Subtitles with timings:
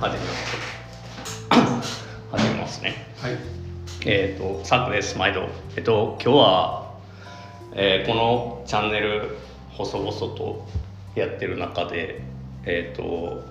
[0.00, 2.94] 始めます始めますね。
[3.20, 3.36] はい。
[4.06, 5.18] えっ、とサクです。
[5.18, 5.48] 毎度。
[5.76, 6.94] えっ、と今日は、
[7.74, 9.36] えーこのチャンネル
[9.72, 10.64] 細々と
[11.16, 12.20] やってる中で
[12.64, 13.42] えっ、と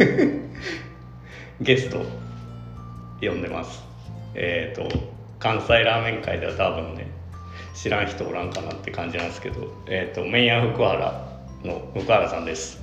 [1.62, 2.04] ゲスト
[3.22, 3.82] 呼んでます。
[4.34, 4.86] えっ、と
[5.38, 7.06] 関西ラーメン界では多分ね
[7.72, 11.26] 知らん人おらんかなって感じなんですけどえっ、とメイヤー福原
[11.64, 12.81] の福原さんです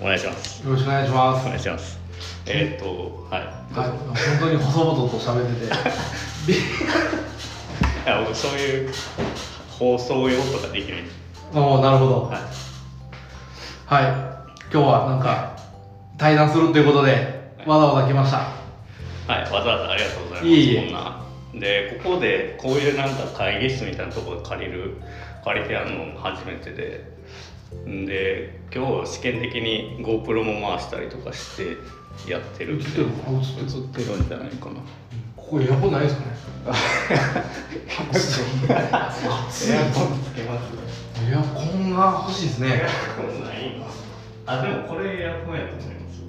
[0.00, 0.64] お願いします。
[0.66, 1.44] よろしくお願いします。
[1.46, 1.98] お願いします。
[2.46, 2.76] え？
[2.76, 3.42] っ、とはい。
[3.42, 3.88] はい。
[3.88, 5.72] 本当に細々と喋ってて。
[6.46, 6.58] び い
[8.06, 8.90] や僕そういう
[9.78, 11.02] 放送用とかできない。
[11.52, 12.22] おーなるほど。
[12.30, 12.38] は
[14.00, 14.04] い。
[14.04, 14.12] はい。
[14.72, 15.56] 今日はなんか
[16.16, 18.38] 対談するということでわざわざ来ました。
[19.26, 20.46] はい、わざわざありがとうございます。
[20.46, 20.84] いえいえ。
[20.86, 21.20] こんな。
[21.54, 24.96] で、ここでこういうなんか会議室みたいなところ借りる、
[25.44, 27.19] 借りてやるの初めてで、ん
[27.86, 31.76] で、今日試験的に GoPro も回したりとかして
[32.30, 32.74] やってる。
[32.74, 34.80] 映ってる映ってる映ってるんじゃないかな。
[35.36, 36.26] ここエアコンないですかね
[39.72, 40.74] エアコンつけます。
[41.28, 42.82] エアコンが欲しいですね
[43.16, 43.86] こんなんいいな。
[44.46, 46.20] あ、でもこれエアコンやと思います。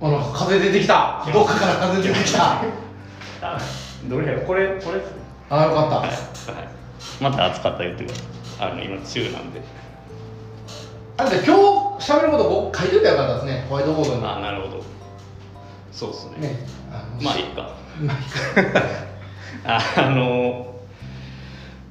[0.00, 2.60] あの風出てきたどっかから風出てきた
[3.40, 3.58] あ、
[4.08, 5.00] どれやこれ、これ。
[5.48, 6.08] あよかった、はい。
[7.20, 7.30] はい。
[7.30, 8.06] また暑かったら言ってい。
[8.60, 9.60] あの、今、中なんで。
[11.16, 11.52] あで今日
[12.12, 14.82] 喋ることこう書いといたらよかったですねホワイトボードにあ、なるほど。
[15.92, 16.48] そうっすね。
[16.48, 16.66] ね
[17.22, 17.70] まあいいか。
[18.02, 18.20] まあい
[18.62, 18.82] いか
[19.64, 20.74] あ あの、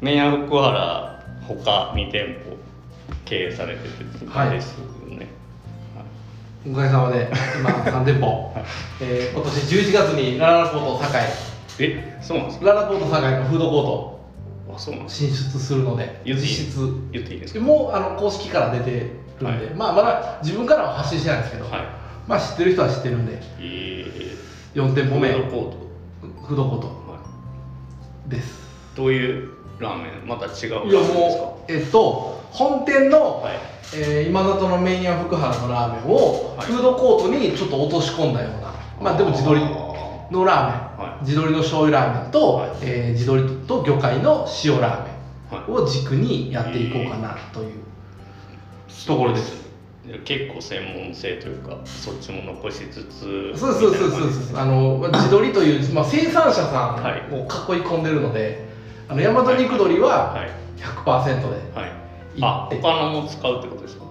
[0.02, 2.58] メイヤー福原、他2店舗
[3.24, 4.86] 経営されてて、はいですよ
[5.16, 5.28] ね。
[6.70, 7.30] おかげさまで
[7.60, 8.54] 今3店舗、
[9.02, 11.24] えー今年11月にララポート堺
[11.80, 12.66] え、そうなんですか？
[12.68, 14.13] ララポート堺のフードコ
[14.76, 16.80] あ、そうな進出するので言っていい実質。
[17.12, 17.60] 言っていいですか？
[17.60, 18.92] もうあの公式から出て
[19.40, 19.76] るんで、はい。
[19.76, 21.82] まあまだ自分からは発信してないんですけど、はい。
[22.28, 23.40] まあ知ってる人は知ってるんで。
[23.60, 24.06] え
[24.76, 25.30] 4店ー、舗目。
[25.32, 25.78] フードコート。
[26.48, 26.88] フードコート。
[26.88, 26.94] は
[28.28, 28.30] い。
[28.30, 28.64] です。
[28.96, 30.28] どういうラーメン？
[30.28, 33.54] また違ういやもうえっと本店の、はい。
[33.96, 36.68] えー今里のメインや福原のラーメンを、はい。
[36.68, 38.74] フードコートにちょっと落とし込んだような。
[39.02, 39.62] まあでも自撮り。
[39.62, 39.66] あ
[40.34, 42.70] のラーメン、は地鶏の醤油ラーメンと、はい。
[42.82, 45.72] えー地鶏と魚介の塩ラーメーはい。
[45.72, 47.74] ンを軸にやっていこうかなという。
[49.08, 49.64] ところです。
[50.26, 54.54] 結構専門性というかそっちも残しつつそうそうそうそうです。
[54.60, 57.22] あのまあ地鶏という、まあ、生産者さんはい。
[57.32, 58.66] を囲い込んでるので、
[59.08, 60.50] あの大和肉鶏ははい。
[60.78, 61.90] 100%ではい。
[62.36, 64.04] いって、あ他のも使うってことですか？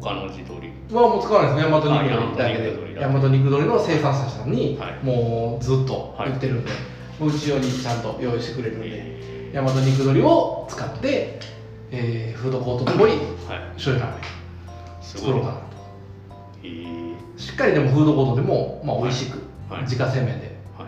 [0.00, 0.70] 他の地鶏。
[0.92, 2.50] はもう使わないです大和肉あ鶏だ。
[2.50, 5.04] けで大和肉鶏の生産者さんにはい。
[5.04, 6.70] もうずっと売ってるんで、
[7.18, 11.40] もううち用にちゃんと用意してくれるんで大和肉鶏を使って、
[11.90, 13.18] えーフードコートっぽいはい。
[13.76, 15.60] 醤油ラーメン作ろうかなと。
[16.64, 17.14] えー。
[17.36, 19.38] しっかりでもフードコートでも、まあ、美味しく、
[19.70, 19.82] はい。
[19.82, 20.86] 自家製麺では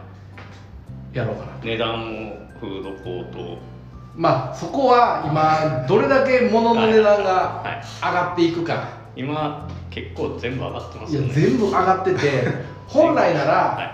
[1.15, 1.17] い。
[1.17, 1.67] やろうかなと。
[1.67, 3.59] 値段もフードコート
[4.17, 7.81] まあそこは今どれだけ物の値段がはい。
[8.05, 8.89] 上がっていくか。
[9.17, 12.45] 今結構全部上がってますいやよね全部上がってて
[12.89, 13.91] 本来ならは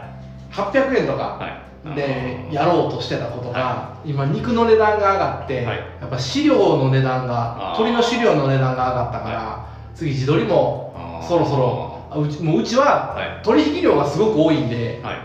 [0.50, 1.96] 800円といかはい。
[1.96, 5.76] でやろうとしてたことがは今肉の値段が上がってはい。
[6.00, 7.82] やっぱ飼料の値段があー。
[7.84, 9.64] 鶏の飼料の値段が上がったから
[9.94, 13.40] 次地鶏もそろそろあうちもううちははい。
[13.42, 15.14] 取引量がすごく多いんではい。
[15.16, 15.22] あ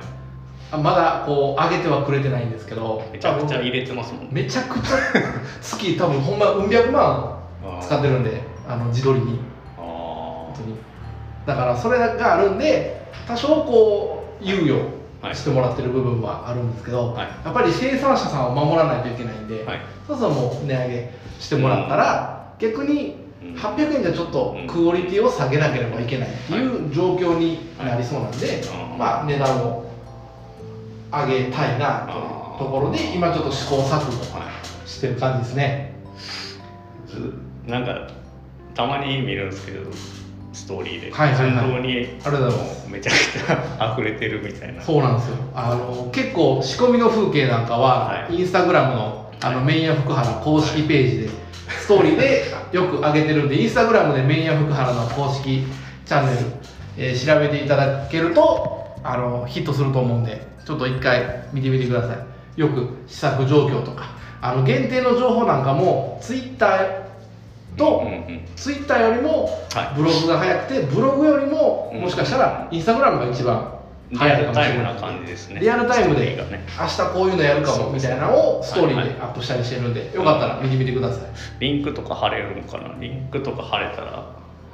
[0.78, 4.30] まだこう上げてはくれてないんですけどめちゃくちゃ入れてますもんね。
[4.32, 4.98] めちゃくちゃ
[5.62, 7.40] 月多分ほんまうん百万
[7.82, 9.40] 使ってるんであの自撮りに。
[9.78, 10.78] あ本当に。
[11.46, 14.76] だからそれがあるんで多少こう猶予
[15.34, 17.28] してもらってる部分はあるんですけど、はい。
[17.44, 19.82] やっぱり生産者さんを守らないといけないんで、はい。
[20.08, 23.56] そうそうもう値上げしてもらったら、逆にうん。
[23.56, 28.98] 800円じゃちょっとクオリティを下げなければいけないっていう状況になりそうなんで、はい。
[28.98, 29.85] まあ値段を
[31.24, 34.50] 上げたいなというところで今ちょっと試行錯誤は
[34.86, 35.96] してる感じですね。
[37.68, 38.12] なんか
[38.74, 39.90] たまに見るんですけど
[40.54, 41.12] ストーリーで。
[41.12, 41.56] はいはいはい。
[41.56, 44.82] 本当にありがとうめちゃくちゃ溢れてるみたいな。
[44.82, 45.36] そうなんですよ。
[45.54, 48.36] あの結構仕込みの風景なんかは、はい。
[48.36, 49.66] インスタグラムのあの、はい。
[49.66, 51.30] メインヤ福原公式ページで、
[51.68, 55.64] ストーリーでよく上げてるんでインスタグラムでメインヤ福原の公式
[56.06, 56.48] チャンネル、
[56.98, 62.60] えー調べていただけるとあのヒットすると思うんでちょっと一回見てみてください。
[62.60, 64.16] よく試作状況とか。
[64.42, 67.06] あの限定の情報なんかもツイッター
[67.78, 69.94] と、うんうんツイッターよりもはい。
[69.98, 72.02] ブログが早くてブログよりもうん。
[72.02, 73.74] もしかしたらインスタグラムが一番
[74.12, 75.60] リアルタイムな感じですね。
[75.60, 76.66] リアルタイムでね。
[76.80, 81.30] 明日こういうのやるかもみたいなのをストーリーはいでアップしたりしてるんでよかったら見てみてください。
[81.60, 82.96] リンクとか貼れるのかな？
[83.00, 84.26] リンクとか貼れたら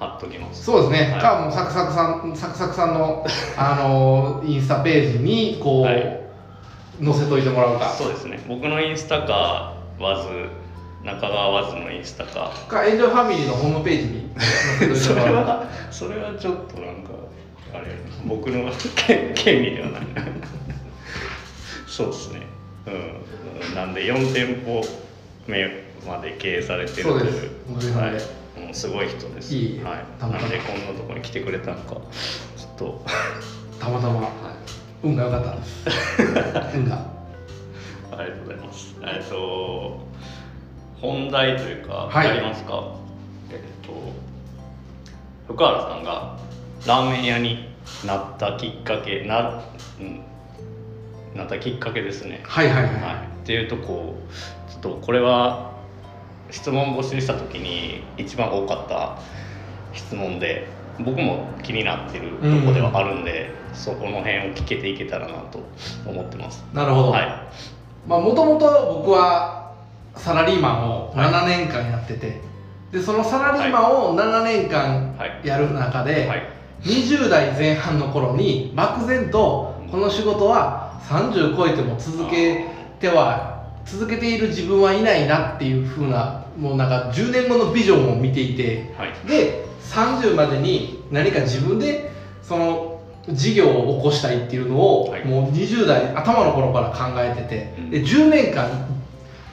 [0.01, 0.63] 貼っときます。
[0.63, 1.21] そうですね、はい。
[1.21, 3.24] かもうサクサクさんサクサクさんの
[3.56, 6.21] あのインスタページにこう、はい。
[7.03, 7.89] 載せといてもらうか。
[7.89, 8.39] そうですね。
[8.48, 10.27] 僕のインスタかワズ
[11.03, 12.51] 中川ワズのインスタか。
[12.68, 15.51] かエンジョイファミリーのホームページに載せといそれてもらうか。
[15.53, 17.12] はそれはちょっとなんか
[17.74, 17.86] あれ
[18.25, 20.01] 僕の権権利ではない。
[21.88, 22.42] そうですね。
[22.88, 23.75] うん。
[23.75, 24.81] なんで4店舗
[25.48, 25.68] 目
[26.07, 27.92] まで経営されてるそうです。
[27.98, 28.12] はい、
[28.71, 29.53] もうすごい人です。
[29.53, 29.79] いい。
[29.81, 30.44] えはい、たまたま。
[30.44, 31.89] なんでこんなところに来てくれたのか。
[31.91, 33.06] ちょっと、
[33.81, 34.21] たまたま。
[34.21, 34.29] はい、
[35.03, 35.51] 運が良かった。
[35.56, 35.85] んです
[36.77, 37.06] 運が
[38.18, 38.95] ありがとうございます。
[39.01, 40.07] えっと
[41.01, 42.29] 本題というか、はい。
[42.29, 42.95] ありますか？
[43.51, 43.94] えっと
[45.53, 46.39] 福原さんが
[46.88, 47.67] ラーメン屋に
[48.06, 49.65] なったきっかけな、
[50.00, 50.24] うん、
[51.35, 52.41] なったきっかけですね。
[52.45, 53.15] はいはいはい、はい。
[53.44, 55.70] っていうとこうちょっとこれは
[56.51, 59.18] 質問募集した時に一番多かった
[59.94, 60.68] 質問で。
[61.03, 65.63] 僕も気になってるとこではあるんで、そこの辺を聞けていけたらなと
[66.06, 66.63] 思ってます。
[66.74, 67.27] なるほど、はい。
[68.07, 69.74] まあもともと僕は
[70.15, 72.42] サラリーマンを7年間やってて
[72.92, 75.42] でそのサラリーマンを7年間はい。
[75.44, 76.44] やる中で、はい。
[76.83, 82.65] 20代前半の頃に漠然とこの仕事は30超えても続け
[83.00, 83.50] ては
[83.85, 89.13] 続けている自分はいないなっていう風なもうなんか10年後のビジョンを見ていてはい。
[89.27, 92.11] で30までに何か自分で
[92.41, 95.25] その事業を起こしたいっていうのを、はい。
[95.25, 97.89] もう20代頭の頃から考えてて、うん。
[97.89, 98.87] で10年間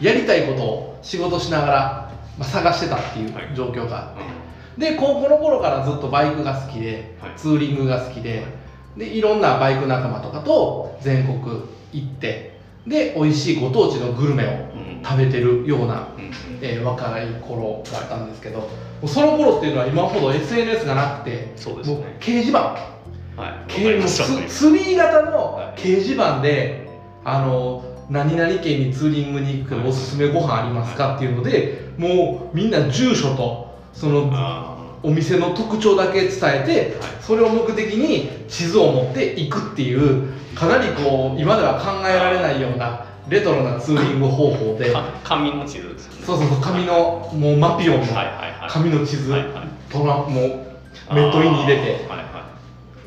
[0.01, 3.51] やりたいことを仕事しながら、まあ、探してたっていうはい。
[3.55, 7.33] 状況があって、で高校の頃からずっとバイクが好きで、はい。
[7.37, 8.45] ツーリングが好きで
[8.97, 12.48] でいろんなバイク仲間とかと全国行って
[12.89, 15.03] で美味しいご当地のグルメをうん。
[15.05, 16.31] 食べてるような、うん。
[16.61, 18.69] えー若い頃だったんですけども
[19.05, 22.17] うその頃っていうのは今ほど SNS がなくてもうそうですね。
[22.21, 22.59] 掲示板。
[22.61, 23.71] はい。
[23.71, 24.25] 掲りました。
[24.49, 25.81] ス 3, 型のはい。
[25.81, 26.89] 掲示板で、
[27.25, 36.31] あの何々県にツーリングに行くけどはいおすすめご飯ありますかっていうのでもうみんな住所とそのあお店の特徴だけ伝え
[36.65, 37.11] てはい。
[37.21, 46.19] それを目的に地図を持っていくっていうかなりこう今では考えられないようなレトロなツーリング方法で紙の地図ですよね。
[46.25, 48.07] そうそうそう紙のもうマピオンの。
[48.69, 49.69] 紙の地図はいはい。
[49.91, 50.35] トラもう
[51.15, 52.09] メットインに入れて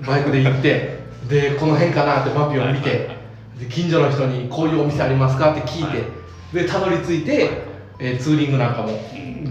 [0.05, 3.59] バイクで行ってでこの辺かなってマピオン見てはいはいはい。
[3.59, 6.07] で近所の人にこういうお店ありますかって聞いて、はい。
[6.53, 7.70] でたどり着いて、
[8.01, 8.99] えーツーリングなんかも。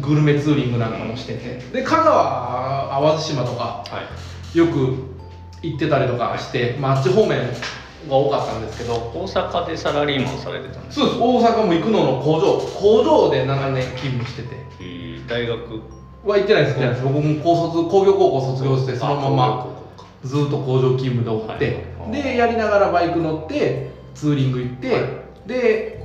[0.00, 1.58] グルメツーリングなんかもしてて。
[1.72, 4.02] で香川淡路島とかは
[4.54, 4.58] い。
[4.58, 4.94] よく
[5.62, 7.38] 行ってたりとかして、まあ、あっち方面
[8.08, 8.94] が多かったんですけど。
[9.14, 10.98] 大阪でサラリーマンされてたんです。
[10.98, 11.18] そうです。
[11.20, 12.58] 大阪も生野の工場。
[12.58, 14.56] 工場で7年勤務してて。
[14.80, 15.28] えー。
[15.28, 15.82] 大学？
[16.24, 17.02] は行ってないです行ってないです。
[17.02, 19.66] 僕も高卒工業高校卒業してそのまま
[20.22, 22.12] ずっと工場勤務でおって、はい。
[22.12, 25.48] でやりながらバイク乗ってツーリング行って、はい。
[25.48, 25.99] で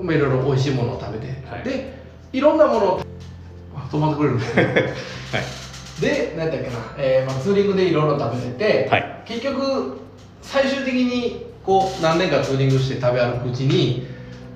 [0.00, 1.98] まあいろいろ美味しいものを食べて、はいで
[2.30, 3.00] いろんなものを
[3.74, 6.00] あ止まってくれるんですねはい。
[6.00, 9.22] で何やっけな、えーまあ、ツーリングでいろいろ食べてて、はい。
[9.26, 9.98] 結局
[10.42, 14.06] 最終的にこう何年かツーリングして食べ歩くうちに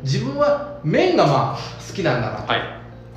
[0.03, 2.61] 自分は麺がまあ好きなんだなと、はい。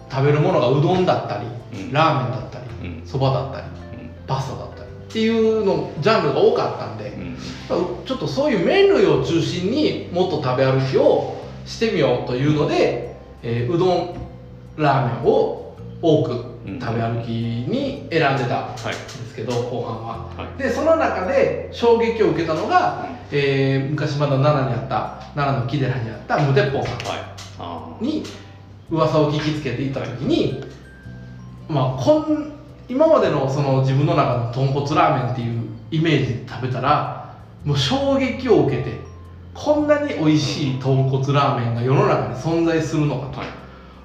[0.10, 1.48] 食べるものがうどんだったり、
[1.88, 3.06] うんラーメンだったりうん。
[3.06, 7.38] そばだったりうんパスタだったりっていうのジャンルが多かったんで、うん。
[8.06, 11.35] ちょっとそういう麺類を中心にもっと食べ歩きを
[11.66, 14.16] してみようというので、えーうどん
[14.78, 16.32] ラーメンを多く
[16.82, 18.94] 食べ歩きに選んでたんはい。
[18.94, 20.28] ですけど後半は。
[20.36, 20.58] はい。
[20.58, 26.98] でその中で衝撃を受けたのが、えー昔まだ奈良にあった奈良の木寺にあった無鉄砲さん
[28.02, 28.24] に
[28.90, 30.62] 噂を聞きつけていった時に、
[31.68, 32.52] まあこん
[32.88, 39.00] 今までのその自分の中の豚骨ラーメンっていうイメージで食べたらもう衝撃を受けて
[39.56, 43.40] こんなに美味しい豚骨ラーメンが世の中に存在するのかと。
[43.40, 43.48] はい。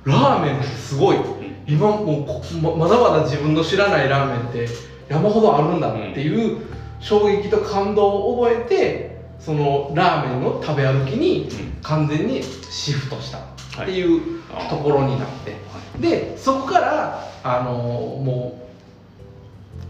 [0.05, 1.17] ラーメンってすごい。
[1.17, 1.55] うん。
[1.67, 4.67] 今もうまだまだ自分の知らないラーメンって
[5.09, 6.61] 山ほどあるんだっていう
[7.01, 11.49] 衝撃と感動を覚えてそのラーメンの食べ歩きに
[11.83, 13.51] 完全にシフトした。
[13.83, 15.55] っていうところになって、
[15.99, 18.61] でそこからあのも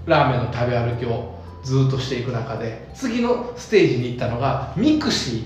[0.07, 5.45] うラーメンの食べ歩きをずっとしていく中で次のステージに行ったのが mixi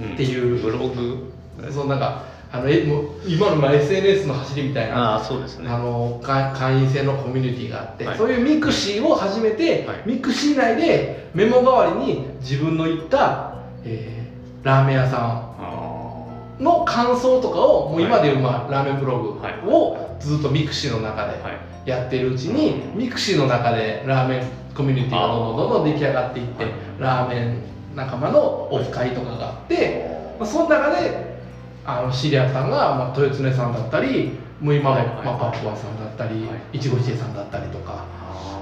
[0.00, 1.32] うんっていうブログ。
[1.58, 5.68] ーそのなんかあのえもう今のまあ SNS の走りみたいなああ、そうですね。
[5.68, 8.18] あの会会員制のコミュニティがあって、はい。
[8.18, 10.02] そういう mixiを始めて、はい。
[10.06, 13.54] mixi内でメモ代わりに自分の行った、
[13.84, 19.54] えーラーメン屋さあんの感想とかをもう今でいう、まあ、ラーメンブログはい。
[19.64, 21.88] をずっと mixiの中ではい。
[21.88, 24.42] やってるうちに、 mixiの中でラーメン
[24.76, 26.72] コミュニティがどんどんどんどん出来上がっていってはい。
[27.00, 27.62] ラーメン
[27.96, 31.36] 仲間のオフ会とかがあって、まあ、その中で
[31.84, 36.78] あの知り合ったのが、まあ、豊常さんだったりもう今の、はいはいまあ、パップワさんだったり、はい。
[36.78, 38.04] ちごちえさんだったりとか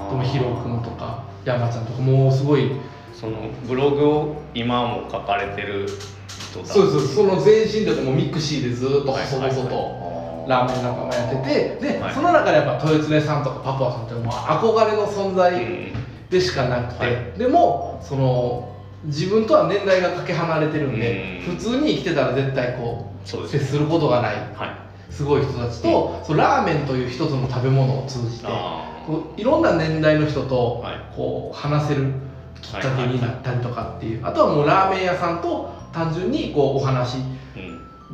[0.08, 2.70] ともヒロ君とか山ちゃんとかもうすごい
[3.12, 5.86] そのブログを今も書かれてる
[6.28, 9.76] 人だそうですその前身でもうミクシーでずっとはい細々と。
[9.76, 10.14] はい
[10.46, 12.14] ラーメン仲間やっててで、はい。
[12.14, 16.03] その中でやっぱ豊常さんとかパパさんってもう憧れの存在うん
[16.34, 17.38] でしかなくて、はい。
[17.38, 18.68] でもその
[19.04, 21.56] 自分とは年代がかけ離れてるんで、うん。
[21.56, 24.36] 普通に生きてたら絶対こそう接することがない。
[24.54, 25.12] はい。
[25.12, 31.00] すごい人たちと、そのラーメンという一つの食べ物を通じてあこういろんな年代の人とはい。
[31.14, 32.12] こう話せる
[32.60, 37.18] きっかけになったりとかっていう、あとはもうラーメン屋さんと単純にこうお話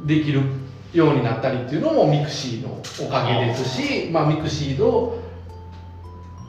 [0.05, 0.43] できる
[0.93, 5.15] ようになったりっていうのもミクシーのおかげですしまあ、ミクシーの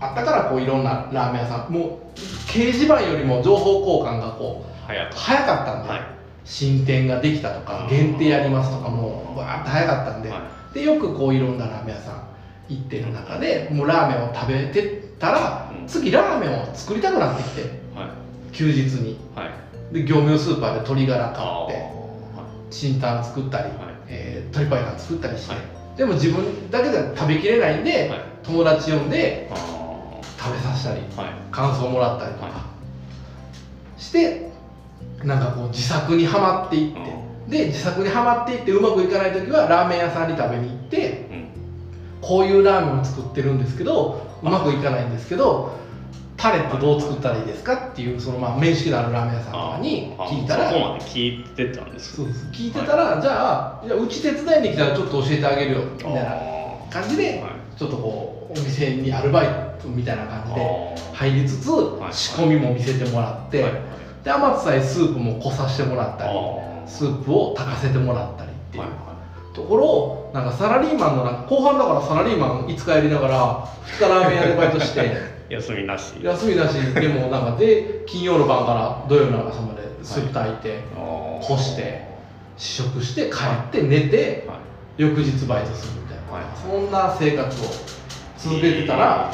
[0.01, 4.71] あったからこういろんなラーメン屋さんもう掲示板よりも情報交換がこう
[5.13, 5.79] 早かった。
[5.79, 6.01] んで、はい。
[6.43, 10.41] 新店ができたとか限定やりますとかもうわーって早かったんで,、は
[10.73, 12.23] でよくこういろんなラーメン屋さん
[12.67, 15.87] 行ってる中でもうラーメンを食べてたら、うん。
[15.87, 17.61] 次ラーメンを作りたくなってきて
[17.95, 18.51] はい。
[18.51, 19.19] 休日に。
[19.35, 19.93] はい。
[19.93, 21.77] で業務用スーパーで鶏ガラ買あってー
[22.71, 23.73] 新タン作ったり、はい。
[24.07, 25.63] えー鶏白湯作ったりして、はい。
[25.97, 28.19] でも自分だけでは食べきれないんで、はい。
[28.43, 29.80] 友達呼んであ
[30.41, 31.33] 食べさせたりーはい。
[31.51, 32.65] 感想もらったりとか、は
[33.97, 34.49] して
[35.23, 36.99] なんかこう自作にはまっていって、
[37.47, 41.47] で自作にはまっていってうまくいかない時はラーメン屋さんに食べに行ってうん。
[42.21, 45.75] こういうラーメンを作ってるんですけどうまくいかないんですけど
[46.37, 56.37] タレってどう作ったらいいですかっていうそのまあ面識のあるラーメン屋さんとかに聞いたらそこまで聞いてたんですそうです聞いてたら、じゃあじゃあうち手伝いに来たらちょっと教えてあげるよみたいなあ
[56.89, 59.47] 感じでーはいちょっとこうお店にアルバイ
[59.81, 62.13] トみたいな感じで入りつついはい。
[62.13, 63.81] 仕込みも見せてもらって、はいはい。
[64.23, 66.33] で天津さえスープもこさせてもらったり
[66.85, 68.91] スープを炊かせてもらったりっていうはい
[69.53, 75.11] ところをなんかサラリーマンのなんか後半だからサラリーマン5日やりながら2日ラーメン屋でバイトして
[75.51, 76.13] 休みなし。
[76.23, 76.75] 休みだし。
[76.93, 81.43] でもなんかで金曜の晩から土曜の朝までスープ炊いてあー。
[81.43, 82.07] 干して
[82.55, 84.57] 試食して帰って寝てはい。
[84.97, 86.43] 翌日バイトするみたいな、はい。
[86.55, 87.65] そんな生活を
[88.37, 89.31] 続けてたら、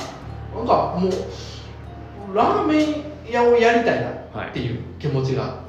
[0.55, 5.59] なんかもうラーメン屋をやりたいなっていう気持ちが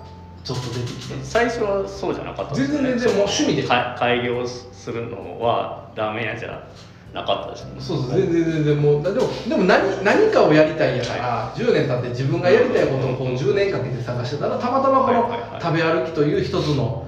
[0.42, 3.62] ちょっと出てきて、最初はそうじゃなかったです全然全然もう趣味で。
[3.64, 6.66] か開業するのはラーメン屋じゃ
[7.12, 7.72] なかったですね。
[7.78, 9.16] そうそう全然全然もうでも
[9.48, 17.06] でも何何かをやりたいんやから、10年経って自分がやりたいことをこう10年かけて探してたらたまたまこのはいはいはい食べ歩きという一つの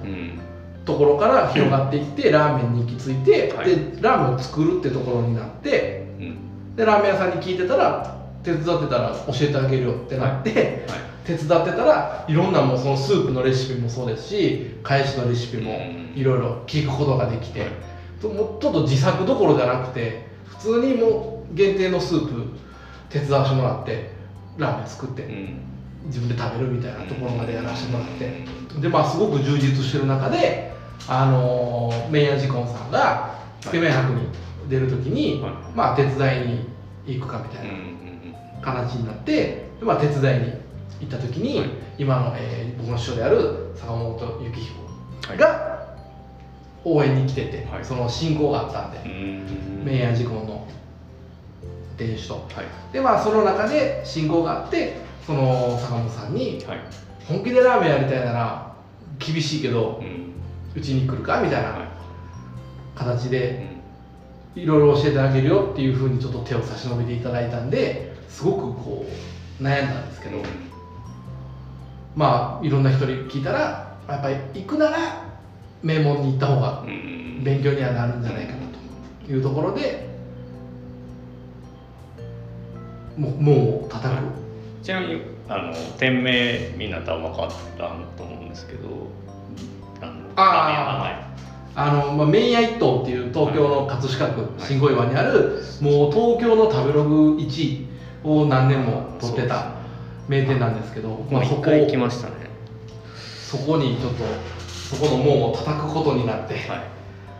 [0.85, 3.75] ところから広がっていってラーメンに行き着いて、はい。
[3.75, 6.75] でラーメンを作るってところになってうん。
[6.75, 10.99] でラーメン屋さんに聞いてたら手伝ってたら教えてあげるよってなって、はい。
[11.23, 16.13] 手伝ってたらいろんなもうそのスープのレシピもそうですし返しのレシピもうん。
[16.15, 17.69] いろいろ聞くことができて、はい。
[18.19, 22.57] ともうちょっと自作どころじゃなくて普通にもう限定のスープ
[23.09, 24.11] 手伝わせてもらって
[24.57, 25.61] ラーメン作ってうん。
[26.05, 28.43] 自分で食べるみたいなところまでやらせてもらって。
[28.79, 30.70] でまあすごく充実してる中で
[31.07, 34.27] あのーメイヤージコンさんがつけ麺博に
[34.69, 35.51] 出る時に、はい。
[35.75, 37.73] まあ手伝いに行くかみたいな
[38.61, 39.35] 形になって、
[39.79, 40.53] でまあ、手伝いに
[41.01, 41.69] 行った時に、はい。
[41.97, 44.81] 今の、えー僕の師匠である坂本幸彦
[45.29, 45.37] はい。
[45.37, 45.95] が
[46.83, 47.85] 応援に来てて、はい。
[47.85, 49.83] その進行があったんで、うん。
[49.85, 50.67] メイヤージコンの
[51.97, 52.33] 店主と。
[52.35, 52.93] はい。
[52.93, 56.79] でまあその中で進行があってその坂本さんにはい
[57.27, 58.73] 「本気でラーメンやりたいなら
[59.19, 60.33] 厳しいけどうん
[60.75, 61.87] うちに来るか?」みたいはない。
[62.95, 63.67] 形うで
[64.55, 64.61] ん。
[64.61, 69.05] いろいろ教えてあげるよっていうふうにちょっと手を差し伸べていただいたんですごくこ
[69.59, 70.43] う悩んだんですけど、
[72.15, 75.23] まあいろんな人に聞いたらやっぱり行くなら
[75.81, 77.43] 名門に行った方がうん。
[77.43, 78.59] 勉強にはなるんじゃないかな
[79.25, 80.05] というところで
[83.15, 84.23] もう門を叩く、はい。
[84.83, 89.07] ちなみにあの店名みんな多分分かったと思うんですけど
[90.35, 91.25] あ
[91.75, 97.85] のああの、まあ、麺屋一棟っていう東京の葛飾区新小岩にある、もう東京の食べログ1位
[98.23, 99.75] を何年も取ってた
[100.27, 102.35] 名店なんですけど、まあ、そこ行きましたね。
[103.49, 104.23] そこにちょっと
[104.95, 106.83] そこの門を叩くことになって、は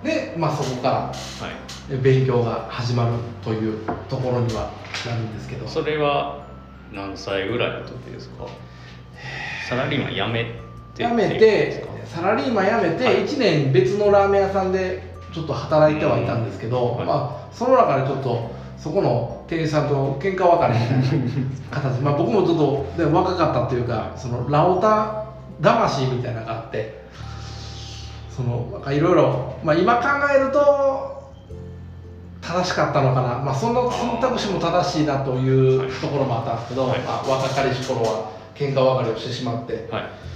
[0.03, 0.05] い。
[0.05, 1.97] で、まあ、そこからはい。
[2.01, 3.11] 勉強が始まる
[3.43, 4.71] というところには
[5.05, 5.67] なるんですけど。
[5.67, 6.45] それは
[6.93, 8.45] 何歳ぐらいの時ですか？
[9.67, 10.45] サラリーマン辞め
[10.95, 13.25] て辞めってサラリーマン辞めてはい。
[13.25, 15.01] 1年別のラーメン屋さんで
[15.33, 16.97] ちょっと働いてはいたんですけど、うん。
[16.97, 17.05] はい。
[17.07, 21.19] まあ、その中でちょっとそこの店員さんと喧嘩別れみたい
[21.71, 25.23] な形、 まあ、僕もちょっとでも若かったっていうかそのラオタ
[25.61, 27.01] 魂みたいなのがあって
[28.29, 31.21] そのなんかいろいろまあ今考えると
[32.41, 36.99] 正しかったのかな、まあ、その選択肢も正しいなというところもあったんですけど、はい。
[36.99, 39.87] まあ、若かりし頃は喧嘩別れをしてしまって。
[39.89, 40.30] はい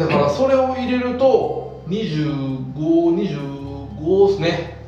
[0.00, 4.78] だからそれを入れると2525ですね。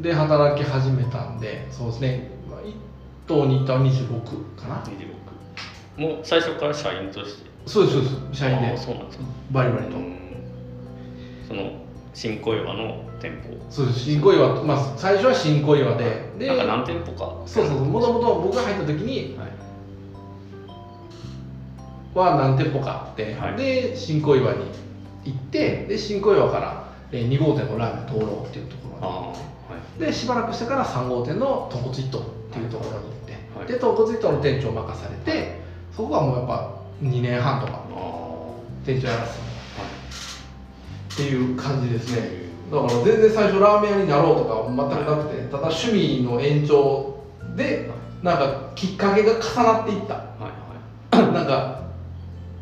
[0.00, 2.72] で働き始めたんでそうですね、まあ、1
[3.28, 4.82] 棟に行ったら26かな。
[4.84, 4.88] う
[6.00, 7.50] ん、26もう最初から社員として。
[7.64, 8.40] そうですそうです。
[8.40, 9.24] 社員あでーそうなんですか。
[9.52, 10.16] バリバリと、うん。
[11.46, 11.70] その
[12.12, 13.56] 新小岩の店舗。
[13.70, 14.00] そうです。
[14.00, 16.28] 新小岩、まあ、最初は新小岩で。
[16.40, 17.36] でなんか何店舗か。
[17.46, 17.84] そうそう。
[17.84, 19.65] もともと僕が入った時にはい
[22.18, 23.56] は何店舗かあって、はい。
[23.56, 24.64] で新小岩に
[25.24, 29.36] 行ってで新小岩からえー2号店のラーメン通ろうっていうところああは
[29.98, 30.00] い。
[30.00, 33.66] でしばらくしてから3号店の豚骨一頭っていうところに行って、はい。
[33.66, 35.60] で豚骨一頭の店長を任されて
[35.92, 37.82] そこはもうやっぱ2年半とか
[38.84, 39.46] 店長やらせても
[39.78, 42.46] らってっていう感じですね。
[42.70, 47.16] だから全然最初ラーメン屋になろうとか全くなくてただ趣味の延長
[47.56, 47.90] で
[48.22, 50.14] なんかきっかけが重なっていった。
[50.14, 50.50] は
[51.12, 51.16] い。
[51.16, 51.32] はい。
[51.32, 51.85] なんか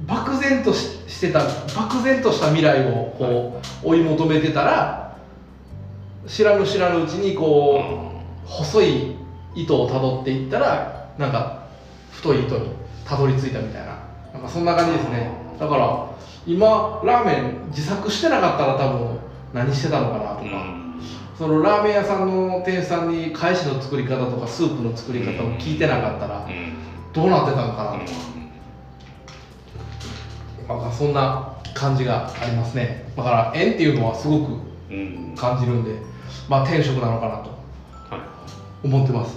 [0.06, 1.40] 漠然とししてた
[1.74, 5.16] 漠然とした未来をこう追い求めてたら
[6.26, 7.80] 知らぬ知らぬうちにこ
[8.44, 9.16] う細い
[9.54, 11.64] 糸をたどっていったらなんか
[12.12, 12.70] 太い糸に
[13.04, 13.98] たどり着いたみたいな。
[14.32, 15.30] なんかそんな感じですね。
[15.60, 16.06] だから
[16.46, 19.18] 今ラーメン自作してなかったら多分
[19.52, 21.00] 何してたのかなとか、うん。
[21.38, 26.74] そのラーメン屋さんの店員さんに返しの作り方とかスープの作り方を聞いてなかったらうん。
[27.12, 28.06] どうなってたのかなうん。
[28.06, 28.18] とか、
[30.92, 33.12] そんな感じがありますね。
[33.16, 34.52] だから縁っていうのはすごく
[34.90, 35.34] うん。
[35.36, 35.96] 感じるんで
[36.48, 37.50] まあ天職なのかなと
[38.14, 38.20] は
[38.82, 39.36] 思ってます。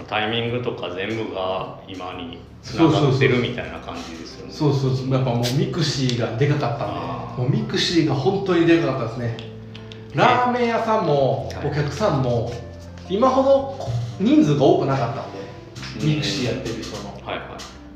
[0.00, 4.52] いタイミングとか全部が今につながってるみたいな感じですよね。
[4.52, 5.10] そうそうそう。
[5.10, 9.36] やっぱもうミクシーがでかかったんでもうミクシーが本当にでかかったですね。
[10.14, 11.68] ラーメン屋さんもはい。
[11.68, 12.52] お客さんも
[13.08, 13.78] 今ほど
[14.18, 15.38] 人数が多くなかったんで
[16.00, 16.16] うん。
[16.16, 17.14] ミクシーやってる人の。
[17.24, 17.48] はいはい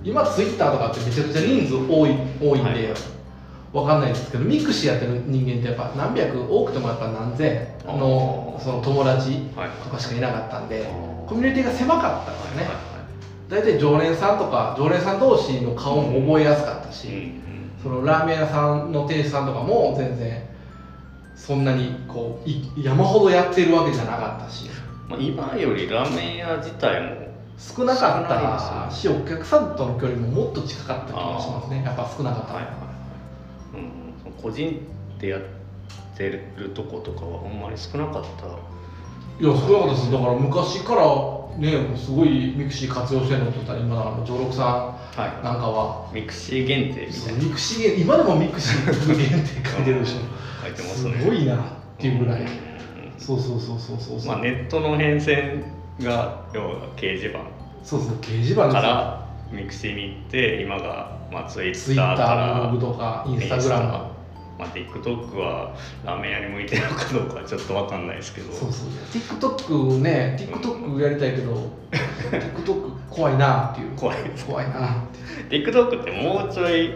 [0.07, 2.95] 今ツイッターとかってめちゃくちゃ人数多い多いんで、はい。
[3.73, 9.71] わかんないですけどミクシーやってる人間ってやっぱ何百多くてもやっぱ何千のその友達はい。
[9.83, 10.87] とかしかいなかったんで
[11.27, 12.81] コミュニティが狭かったんでね、はいは
[13.49, 17.71] 大体常連さんとか常連さん同士の顔も覚えやすかったし、うん。
[17.83, 20.41] そのラーメン屋さんの店主さんとかも全然
[21.35, 24.71] そんなにこうい山ほどやってるわけじゃなかったし。
[25.09, 27.26] まあ、今よりラーメン屋自体も
[27.59, 31.83] 少なかったしお客さんとの距離ももっと近かった気がしますね。
[31.83, 32.79] やっぱ少なかった、はいはいは
[33.75, 33.85] い、
[34.27, 34.81] うん、個人
[35.19, 35.41] でやっ
[36.17, 38.47] てるとことかはほんまに少なかった。
[39.43, 40.13] いや少なかったです。
[40.13, 41.05] だから昔から
[41.59, 46.11] ねすごいミクシー活用してるのって言ったら今の常六さはんなんかは。
[46.13, 47.45] いミクシー限定みたいな。
[47.45, 50.21] ミクシー限今でもミクシー限定書いてるでしょ。
[50.63, 51.59] 書いてますすねごいなっ
[51.99, 52.43] ていうぐらい。
[52.43, 52.47] う
[53.19, 55.65] そうそうそうそうそう、まあ、ネットの変遷
[56.01, 57.41] が要は掲示板。
[57.83, 64.17] そうそう掲示板からミクシーに行って今が、まあ、ツイッターからーブログとかインスタグラム。
[64.59, 68.53] まあ、TikTok はラーメン屋に向いてるのかどうかはちょっとわかんないですけど。
[68.53, 68.89] そうそう。
[69.13, 71.71] TikTok ね TikTok やりたいけど
[72.31, 73.95] TikTok 怖いなっていう。
[73.97, 76.91] 怖い怖いなって TikTok ってもうちょい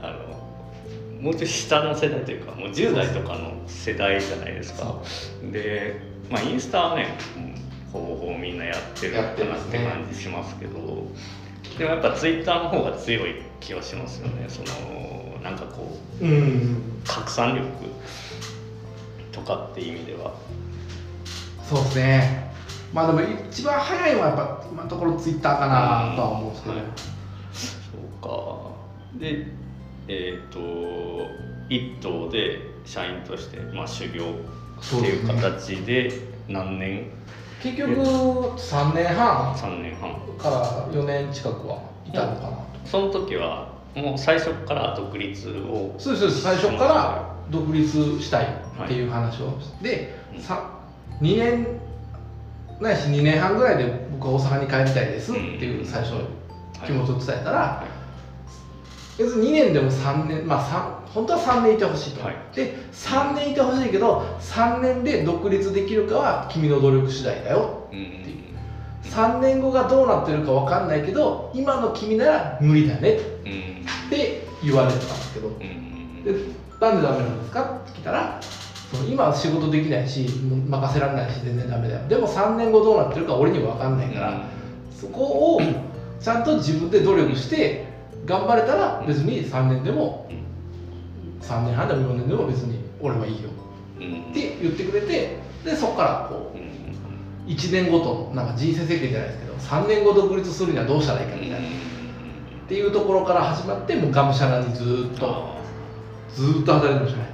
[0.00, 5.02] あのもうちょい下の世代というかもう10代とかの世代じゃないですか。
[5.52, 7.18] で、まあ、インスタはね
[7.94, 11.06] うんほぼほぼみんなやってるかなってやって感じしますけど。
[11.78, 14.46] でもやっぱ Twitter の方が強い気はしますよね。
[14.48, 16.82] そのなんかこううん。
[17.04, 17.66] 拡散力
[19.32, 20.34] とかって意味では。
[21.62, 22.52] そうですね。
[22.92, 23.20] まあでも
[23.50, 26.84] 一番早いのはやっぱ今のところ Twitter かなとは思うんですけど、はい。
[27.90, 29.18] そうか。
[29.18, 29.46] で
[30.08, 30.58] えっ、と
[31.68, 36.12] 一棟で社員として、まあ、修行っていう形で
[36.48, 37.10] 何年
[37.62, 40.14] 結局3年半3年半。
[40.38, 42.56] から4年近くはいたのかなと。
[42.84, 48.46] その時はもう最初から独立をそうです最初から独立したい
[48.84, 50.70] っていう話をして、うんさ
[51.20, 51.66] 2年
[52.80, 56.12] ないし2年半ぐらいで僕は大阪に帰りたいですっていう最初
[56.86, 57.97] 気持ちを伝えたら、はい
[59.18, 62.36] 別に2年でも3年まあ三本当は3年いてほしいと、はい。
[62.54, 68.38] で3年いてほしいけど3年で独立できるかは君の努力次第だようんっていう。
[69.04, 73.84] 3年後がどうなってるか分かんないけど今の君なら無理だねうん。
[74.06, 75.48] って言われてたんですけど。
[75.48, 76.24] うん。
[76.24, 76.32] で
[76.80, 77.80] なんでダメなんですか？
[77.84, 78.40] って聞いたら
[79.10, 80.28] 今は仕事できないし
[80.68, 82.08] 任せられないし全然ダメだよ。
[82.08, 84.44] でも3年後どうなってるか俺には分かんないから、
[84.92, 85.60] そこを
[86.20, 87.87] ちゃんと自分で努力して
[88.28, 90.28] 頑張れたら別に3年でも
[91.40, 93.48] 3年半でも4年でも別に俺はいいよ。
[93.98, 94.30] うん。
[94.30, 96.60] って言ってくれてでそこからこうん。
[96.60, 96.64] う
[97.48, 101.56] 1年ごとのなんか人生設計じゃないですけど3年後独立するにはどうしたらいいかみたいな。
[101.58, 101.60] っ
[102.68, 105.58] ていうところから始まってもうがむしゃらにずーっとあ
[106.34, 107.30] ずーっと働いてましたね。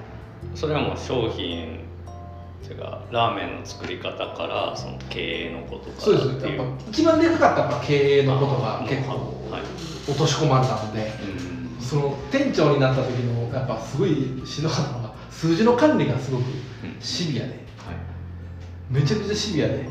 [0.54, 1.80] ーそれはもう商品
[2.66, 9.62] ていうかラーメンの作り方からその経営のことからっていうですやっぱ一番でかかったのはやっぱ経営のことが結構はい。
[10.07, 11.81] 落とし込まれたのでうん。
[11.81, 17.57] その店長になった時のやっぱすごいしんどかったのが数字の管理がすごくうんシビアではい
[18.90, 19.88] めちゃくちゃシビアで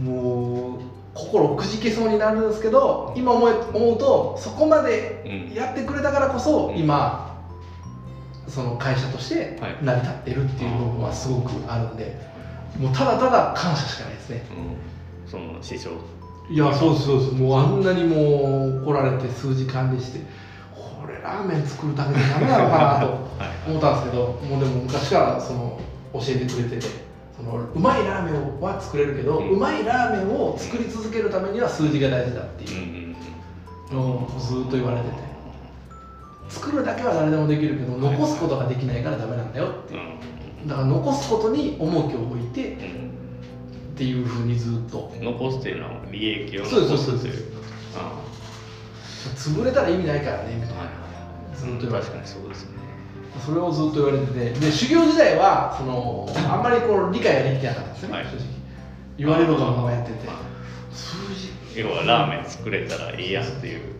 [0.00, 0.80] もう
[1.14, 5.54] 心くじけそうになるんですけど今思え思うとそこまでうん。
[5.54, 6.78] やってくれたからこそうん。
[6.78, 7.29] 今
[8.50, 9.76] その会社としてはい。
[9.82, 12.14] 成り立ってるっていう部分はすごくあるんで
[12.78, 14.44] もうただただ感謝しかないですね。
[15.24, 15.30] うん。
[15.30, 15.92] その師匠
[16.50, 17.32] いやそうですそうです。
[17.32, 20.20] もうあんなにもう来られて数字管理して
[20.74, 23.06] これラーメン作るだけでダメなのかなと
[23.38, 23.70] はい。
[23.70, 25.78] 思ったんですけどもうでも昔からその
[26.14, 26.86] 教えてくれてて
[27.36, 29.48] そのうまいラーメンは作れるけど、うん。
[29.50, 33.12] うまいラーメンを作り続けるためには数字が大事だってい
[33.92, 35.29] うんのをずっと言われてて
[36.50, 39.94] 作るだけは誰でもできるけどはい残すことができないからダメなんだよって。
[39.94, 39.98] う
[40.66, 40.68] ん。
[40.68, 43.10] だから残すことに重きを置いてうん。
[43.94, 45.12] っていうふうにずっと。
[45.20, 47.34] 残すっていうのは利益を残すそうですという
[47.96, 48.20] あ
[49.36, 50.56] 潰れたら意味ないからね。
[50.56, 50.84] みたいなあは
[51.54, 51.56] い。
[51.56, 52.10] ずっと言われて。
[52.10, 52.80] 確かにそうですね。
[53.46, 54.50] それをずっと言われてて。
[54.58, 58.24] で修行時代はそのあんまりこう理解ができてなかったんですよね、はい。
[58.24, 58.46] 正直。
[59.18, 60.28] 言われることのままやってて。
[60.28, 60.40] あ
[60.92, 61.50] 数字。
[61.80, 63.99] 要はラーメン作れたらいいやんっていう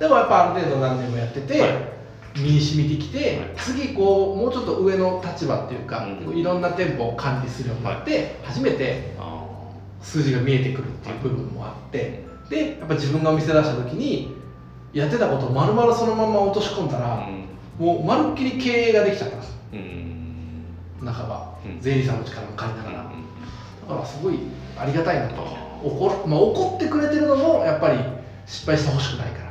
[0.00, 2.40] でもやっぱある程度何年もやってて、はい。
[2.40, 3.48] 身に染みてきて、はい。
[3.56, 6.38] 次こうもうちょっと上の立場っていうか、うん。
[6.38, 9.46] いろんな店舗を管理するようになって、初めてあ
[10.00, 14.26] 数字が見えてくるっていう部分もあってでやっぱ自分がお店出した時に
[14.94, 17.26] やってたことを丸々そのまま落とし込んだあら、
[17.78, 19.54] もうまるっきり経営ができちゃったんです。
[19.74, 19.78] うん。
[19.78, 21.80] うん半ば、うん。
[21.80, 23.08] 税理士さんの力も借りながら、うん。
[23.82, 24.38] だからすごい
[24.78, 25.42] ありがたいなと。
[25.82, 28.04] 怒,、まあ、怒ってくれてるのもやっぱり
[28.46, 29.49] 失敗してほしくないから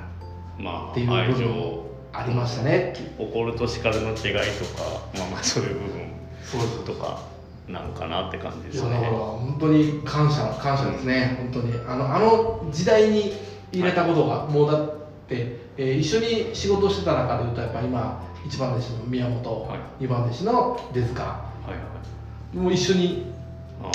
[0.60, 2.94] まあっていう部分愛情ありましたね。
[3.18, 7.22] 怒ると叱るの違いとかまあまあそういう部分とか
[7.68, 11.74] なんかなって感じですいやだからね本当に感謝感謝ですね、本当に。
[11.88, 13.34] あのあの時代に
[13.72, 14.96] 入れたことが、もうだっ
[15.28, 19.80] て、えー一緒に仕事してた中でいうとやっぱ今一番弟子の宮本、はい。
[20.00, 21.78] 二番弟子の出塚はいは
[22.54, 22.58] い。
[22.58, 23.32] もう一緒に
[23.84, 23.92] あ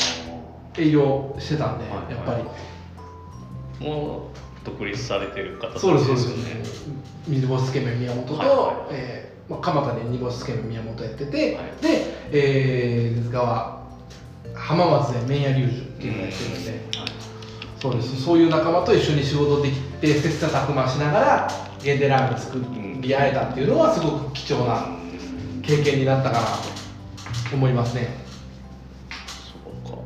[0.79, 6.89] 営業してたんで、はいやっぱり、あもう独立されてる方そうですそうです。
[7.29, 8.77] 水干しつけ麺宮本と、はいはい。
[8.93, 11.83] えーまあ、蒲田で煮干しつけ麺宮本やってて、はい。
[11.83, 13.85] で、えー、出塚は
[14.55, 16.81] 浜松で麺屋龍樹っていうのをやってるんで、はい。
[17.81, 18.23] そうです。
[18.23, 21.49] そういう仲間と一緒に仕事できて切磋琢磨しながら
[21.83, 22.59] 限定ラーメン作
[23.01, 24.89] り合えたっていうのはすごく貴重な
[25.63, 26.47] 経験になったかな
[27.51, 28.09] と思いますね。
[29.29, 29.99] そうか。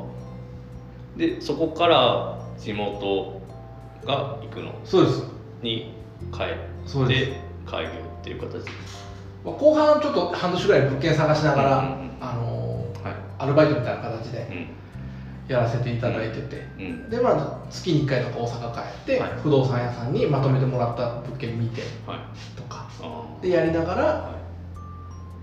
[1.16, 3.38] でそこから地元
[4.07, 4.73] が行くの？
[4.85, 5.23] そうです。
[5.63, 5.95] に
[6.33, 6.41] 帰
[6.87, 7.33] そうです。
[7.71, 8.65] 開業っていう形？
[9.45, 12.11] まあ後半ちょっと半年ぐらい物件探しながら、うんうんうん。
[12.21, 13.15] あのはい。
[13.39, 14.67] アルバイトみたいな形でうん。
[15.49, 17.11] やらせていただいてて、うん。
[17.11, 19.31] でまあ月に1回とか大阪帰って、はい。
[19.43, 22.19] 不動産屋さんにまとめてもらった物件見てはい。
[22.57, 22.89] とか。
[23.01, 24.39] あでやりながらは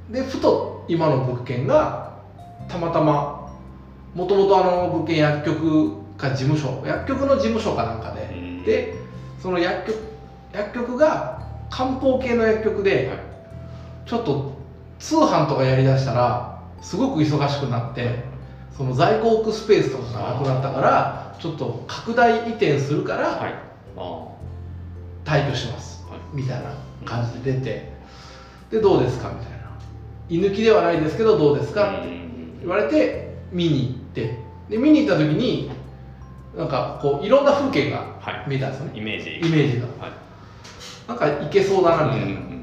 [0.10, 2.20] でふと今の物件が
[2.68, 3.52] たまたま
[4.14, 8.96] もともとあの物件薬局か事務所薬局の事務所かなんかで、うんで
[9.42, 10.00] その薬局
[10.54, 13.20] 薬局が漢方系の薬局で、はい。
[14.06, 14.54] ちょっと
[15.00, 18.24] 通販とかやりだしたらすごく忙しくなって
[18.78, 23.54] その在庫置くスペースとかがなくなったからちょっと拡大移転するからはい。
[23.98, 24.28] あ
[25.26, 26.20] 退去します、はい。
[26.34, 27.94] みたいな感じで出て。
[28.70, 29.30] でどうですか？
[29.30, 29.58] みたいな。
[30.30, 32.00] 居抜きではないですけどどうですか？
[32.00, 32.10] って
[32.62, 34.40] 言われて見に行って。
[34.70, 35.72] で見に行った時に
[36.56, 38.50] なんかこういろんな風景がはい。
[38.50, 38.98] 見えたんですよね。
[39.00, 39.38] イメージ。
[39.38, 39.86] イメージが。
[40.00, 40.12] はい。
[41.08, 42.56] なんか行けそうだなみたいな、うん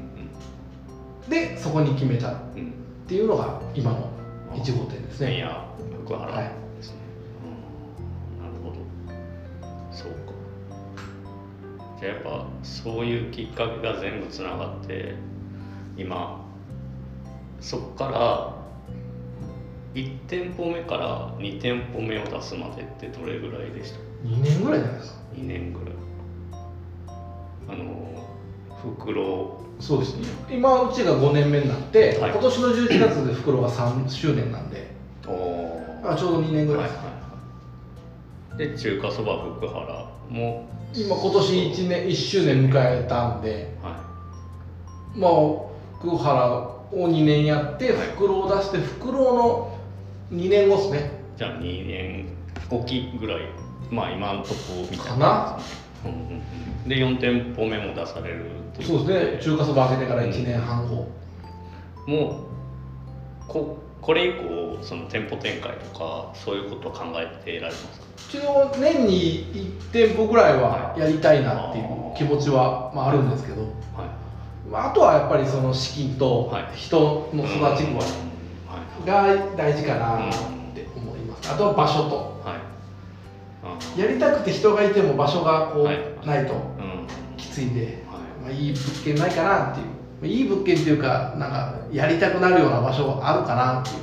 [1.29, 2.31] でそこに決めた。
[2.31, 2.59] っうん。
[2.59, 2.73] うん
[3.07, 4.09] ていうのが今の
[4.53, 5.37] 1号店ですね。
[5.37, 5.65] いや
[6.05, 6.51] 福原はい。
[6.77, 6.95] ですね、
[8.39, 8.43] うん。
[8.43, 8.75] なるほど。
[9.91, 10.17] そうか。
[11.99, 15.15] じゃあやっぱそういうきっかけが全部つながって
[15.95, 16.45] 今
[17.61, 18.53] そこから
[19.93, 25.93] 1店舗目から2店舗目を出すまでってどれぐらいでした？2年ぐらいじゃないですか2年ぐらい。
[27.69, 28.27] あの
[28.81, 29.61] 袋。
[29.79, 30.27] そうですね。
[30.49, 32.31] 今うちが5年目になって、はい。
[32.31, 34.93] 今年の11月で袋が3周年なんで。
[35.27, 36.95] おだからちょうど2年ぐらいです。
[36.95, 37.13] か、はい
[38.57, 38.71] はい。
[38.71, 40.69] で中華そば福原も。
[40.93, 43.75] 今今年 1, 年1周年迎えたんで。
[43.81, 44.03] は
[45.15, 45.31] まあ
[45.99, 48.07] 福原を2年やってはい。
[48.15, 49.79] 袋を出して袋の
[50.31, 51.23] 2年後ですね。
[51.35, 52.25] いじゃあ2年
[52.69, 53.62] おきぐらい
[53.93, 54.55] まあ今のとこ
[54.91, 55.59] みたいかな？
[56.05, 56.89] うんうんうん。
[56.89, 58.45] で4店舗目も出される
[58.81, 59.43] そうですね。
[59.43, 61.07] 中華そば開けてから1年半後、
[62.07, 62.45] も
[63.43, 68.05] うここれ以降その店舗展開とかそういうことを考えてられますか？
[68.17, 71.85] 一応年に1店舗ぐらいはやりたいなっていう
[72.17, 73.69] 気持ちは、まあ、あるんですけど、はい。
[74.69, 76.69] まあ、あとはやっぱりその資金とはい。
[76.75, 77.97] 人の育ちうん。
[77.97, 78.03] は
[79.05, 80.31] が大事かなっ
[80.73, 81.51] て思います。
[81.51, 82.32] あとは場所と
[83.97, 87.07] やりたくて人がいても場所がこはいうないとうん。
[87.37, 89.85] きついんで、はまあ、いい物件ないかなっていう。
[89.85, 89.93] ま
[90.23, 93.95] あいい物件っていうかなんかやりたくなるような場所あるかなっていう。
[93.97, 93.99] い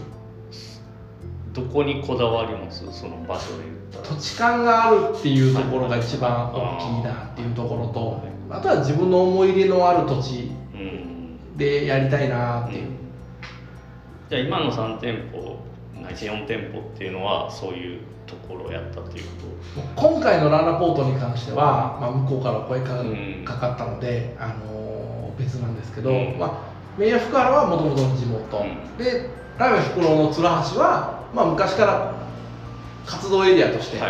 [1.52, 2.84] どこにこだわります？
[2.92, 4.16] その場所で言ったら。
[4.16, 11.56] 土地勘があるっていうところが一番大きいなっていうところとあとは自分の思い入れのある土地うん。
[11.56, 12.88] でやりたいなっていう、
[14.30, 15.58] じゃあ今の3店舗
[16.00, 19.40] ないし4店舗っていうのはそういうところをやったっていうこ
[19.96, 23.44] 今回のララポートに関しては、まあ、向こうから声かうん。
[23.44, 24.80] かかったので、あのー
[25.38, 26.38] 別なんですけど、うん。
[26.38, 28.96] まあ、メイヤ福原はもともとの地元、うん。
[28.98, 30.48] でラーメン袋の鶴橋
[30.80, 32.14] は、まあ、昔から
[33.06, 34.00] 活動エリアとして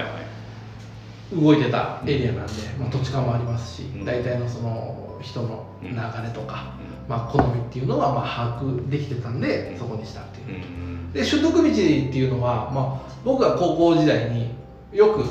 [1.32, 4.04] 動いてたエリアなんで、まあ、土地勘もありますし、うん。
[4.04, 6.74] 大体のその人の流れとか、
[7.06, 9.78] うまあ、好みっていうのはまあ把握できてたんで、うん。
[9.78, 10.79] そこにしたっていう。
[11.12, 14.50] で習得道っていうのは、まあ、僕が高校時代に
[14.92, 15.24] よく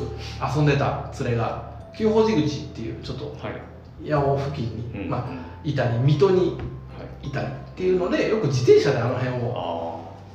[0.56, 4.10] 遊んでた連れが旧宝寺口っていうちょっとはい。
[4.10, 5.28] 八尾付近に、うんまあ、
[5.64, 7.28] いたり水戸にはい。
[7.28, 9.90] いたりっていうのでよく自転車であの辺をあ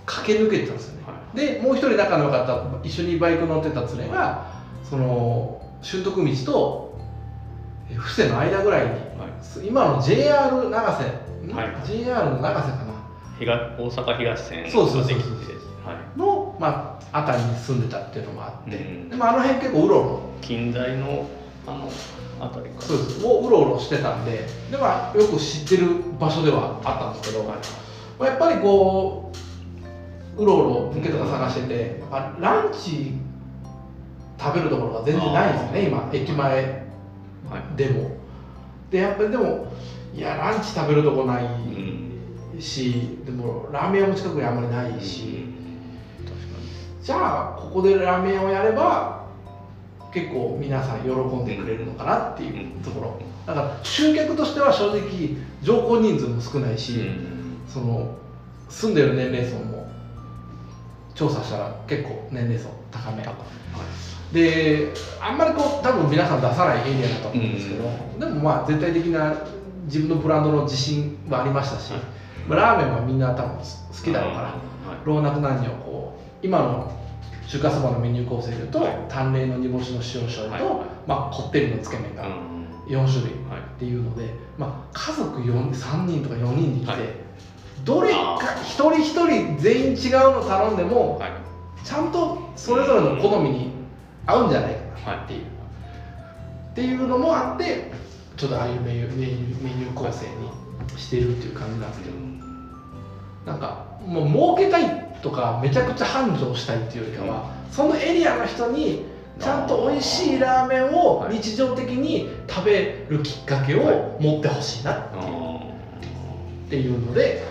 [0.06, 2.46] 駆け抜けてたんですよね、はでもう一人仲の良かっ
[2.82, 4.46] た一緒にバイク乗ってた連れが
[4.82, 6.98] その習得道と
[7.90, 9.66] え布施の間ぐらいに、はい。
[9.66, 11.04] 今の JR 長瀬、
[11.46, 11.54] ん？
[11.54, 11.86] はい。
[11.86, 12.83] JR の長瀬かな？
[13.38, 15.18] 東大阪東線そうそうそう
[16.16, 19.08] の、まあ、辺りに住んでたっていうのもあって、うん。
[19.10, 20.20] でもあの辺結構うろうろ。
[20.40, 21.26] 近代の
[21.66, 21.90] あの
[22.38, 23.24] 辺りかそうです。
[23.24, 24.46] をうろうろしてたんで。
[24.70, 25.86] で、まあ、よく知ってる
[26.18, 27.58] 場所ではあったんですけど、ま
[28.18, 29.32] あ、やっぱりこ
[30.36, 33.12] ううろうろ受けとか探してて、やっぱランチ
[34.38, 36.10] 食べるところが全然ないんですよね今。
[36.12, 36.62] 駅前
[37.50, 37.76] はい。
[37.76, 38.10] でも。
[38.90, 39.72] でやっぱりでも
[40.14, 41.93] いやランチ食べるとこないうん
[42.60, 45.46] し、でもラーメン屋も近くにあんまりないし、
[47.02, 49.26] じゃあここでラーメン屋をやれば
[50.12, 53.20] 結構皆さん喜んでくれるのかなっていうところ。
[53.46, 57.10] だから集客としては正直乗降人数も少ないし、
[57.68, 58.16] その
[58.70, 59.86] 住んでる年齢層も
[61.14, 63.24] 調査したら結構年齢層高め。
[64.32, 67.84] であんまりこう多分皆さん出さないエリアだと思うんですけど、
[68.18, 69.34] でもまあ全体的な
[69.84, 72.00] 自分のブランドの自信はありましたし、はい
[72.48, 73.64] まあラーメンはみんな多分好
[74.02, 74.54] きだろうから、はい
[75.04, 76.92] 老若男女こう今の
[77.46, 78.96] 中華そばのメニュー構成でいうと、はい。
[79.08, 80.78] 淡麗の煮干しの塩醤油と、はい。
[80.78, 82.66] はいまあ、こってりのつけ麺がうん。
[82.86, 83.60] 4種類はい。
[83.60, 87.10] っていうので、まあ、家族4 3人とか4人で来て、はい。
[87.84, 91.32] どれか一人一人全員違うの頼んでもはい。
[91.82, 93.72] ちゃんとそれぞれの好みに
[94.26, 95.24] 合うんじゃないかなはい。
[95.24, 95.44] っていう、っ
[96.74, 97.92] ていうのもあって
[98.36, 102.16] ちょっとああいうメニューメニューメニュー構成にしてるっていう感じなんですけど、
[103.46, 109.06] なんかもう儲けたいとかめちゃくちゃ繁盛したいっていうよりかは、そのエリアの人に
[109.38, 111.36] ちゃんと美味しいラーメンをはい。
[111.38, 115.60] 日常的に食べるきっかけを持ってほしいなっていう,、あ
[116.66, 117.42] っていうので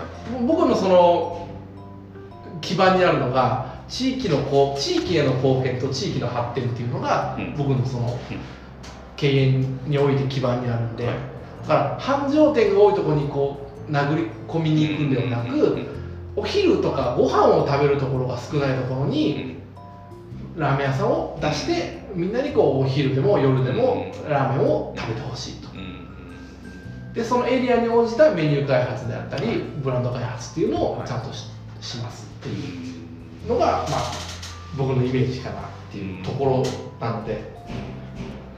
[0.45, 1.47] 僕のその
[2.61, 7.55] 基盤にあるのが地域のこう地域への貢献と地域の発展っていうのが、うん。
[7.57, 8.39] 僕のそのうん。
[9.15, 9.51] 経営
[9.85, 11.15] において基盤にあるんで、はい。
[11.61, 15.87] だから繁盛店が多いところにこう殴り込みに行くんではなく、うん
[16.35, 19.57] お昼とかご飯を食べるところが少ないところうにん。
[20.57, 24.29] ラーメン屋さんを出してみんなにこうお昼でも夜でもうん。
[24.29, 25.69] ラーメンを食べてほしいと。
[25.69, 25.99] うん
[27.13, 31.45] でそのエリアに応じたメニュー開発であったりブランド開発っていうのをちゃんとし,、
[31.79, 32.53] しますってい
[33.45, 34.11] うのが、まあ、
[34.75, 36.63] 僕のイメージかなっていうところ
[36.99, 37.53] なので。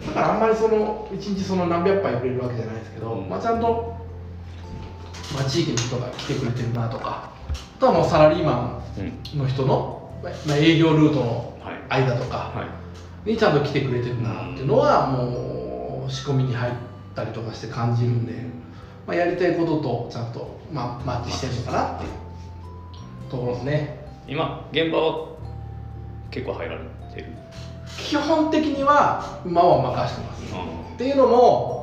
[0.08, 3.30] だからあんまりその一日その何百杯売れるわけじゃないですけど、うん。
[3.30, 3.95] まあ、ちゃんと、
[5.34, 7.32] まあ、地域の人が来てくれてるなとか
[7.78, 12.04] あとはもうサラリーマうんンの人の、まあ、営業ルートのはい。
[12.04, 12.66] 間とか、は
[13.26, 13.30] い。
[13.32, 16.74] にちゃんと来てくれてるなっていうのはもう仕込みに入っ
[17.16, 18.34] たりとかして感じるんで、
[19.08, 22.12] まあ、やりたいこととちゃんと、まあ、マッチしてるのかなっていう
[23.32, 24.06] ところですね。
[24.28, 25.28] 今現場は
[26.30, 26.80] 結構入られ
[27.14, 27.28] てる？
[27.98, 30.44] 基本的には今は任せてます。
[30.96, 31.75] っていうのも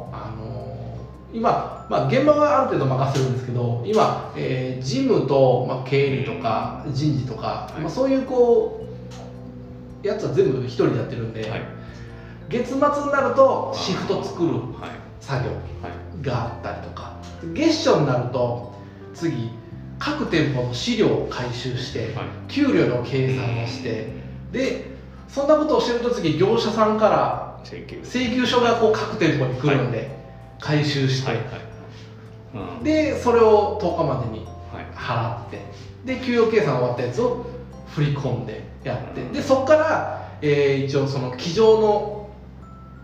[1.32, 7.80] 今、まあ、現場はある程度任せるんですけど今、えー、事務と、まあ、経理とか人事とか、はい。
[7.80, 8.86] まあ、そういうこ
[10.04, 11.62] うやつは全部一人でやってるんで、はい。
[12.48, 12.80] 月末に
[13.12, 14.90] なるとシフト作るはい。
[15.20, 15.56] 作業は
[15.88, 16.24] い。
[16.24, 17.16] があったりとか。
[17.54, 18.74] 月初になると
[19.14, 19.50] 次
[19.98, 22.26] 各店舗の資料を回収して、はい。
[22.48, 24.08] 給料の計算をして
[24.52, 24.92] で
[25.28, 27.96] そんなことをしてると次業者さんから請求。
[28.04, 30.21] 請求書がこう各店舗に来るんで、
[30.62, 31.46] 回収して、はいはい。
[32.78, 32.84] うん。
[32.84, 34.86] でそれを10日までにはい。
[34.94, 35.60] 払って。
[36.04, 37.44] で給与計算終わったやつを
[37.88, 39.22] 振り込んでやって。
[39.24, 42.28] でそこから、えー一応その机上の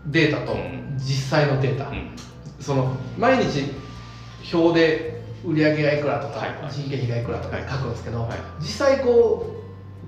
[0.07, 0.97] データとうん。
[0.97, 2.11] 実際のデータ、うん。
[2.59, 3.71] その毎日
[4.53, 6.71] 表で売り上げがいくらとか、はいはい。
[6.71, 8.37] 人件費がいくらとかはい書くんですけど、はい。
[8.59, 9.59] 実際こう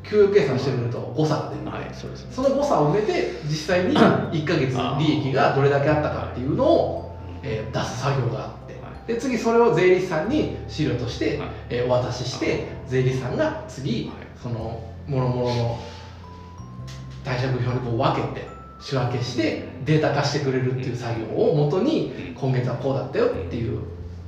[0.08, 2.26] 給与計算してみると誤差が出るんで、はいそうです。
[2.26, 7.11] ねその誤差を埋めて実際に1ヶ月利益がどれだけあったかっていうのを、
[7.44, 9.08] えー出す作業があって、はい。
[9.08, 11.50] で次それを税理士さんに資料として、はい。
[11.70, 14.28] えーお渡しして税理士さんが次、はい。
[14.42, 15.78] その諸々の
[17.26, 18.48] 貸借表にこう分けて
[18.80, 22.34] 仕分けしてデータ化してくれるっていう作業をもとにうん。
[22.34, 23.80] 今月はこうだったよっていう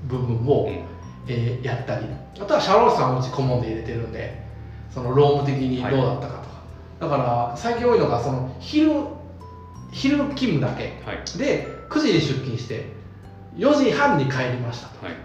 [0.03, 0.69] 部分を、うん。
[1.27, 2.05] えーやったり。
[2.39, 4.41] あとは社労士さんはうち顧問で入れてるんで
[4.89, 6.61] その労務的にどうだったかとか、
[6.99, 8.89] だから最近多いのがその昼
[9.91, 11.37] 昼勤務だけはい。
[11.37, 12.87] で9時に出勤して
[13.57, 15.15] 4時半に帰りましたはい。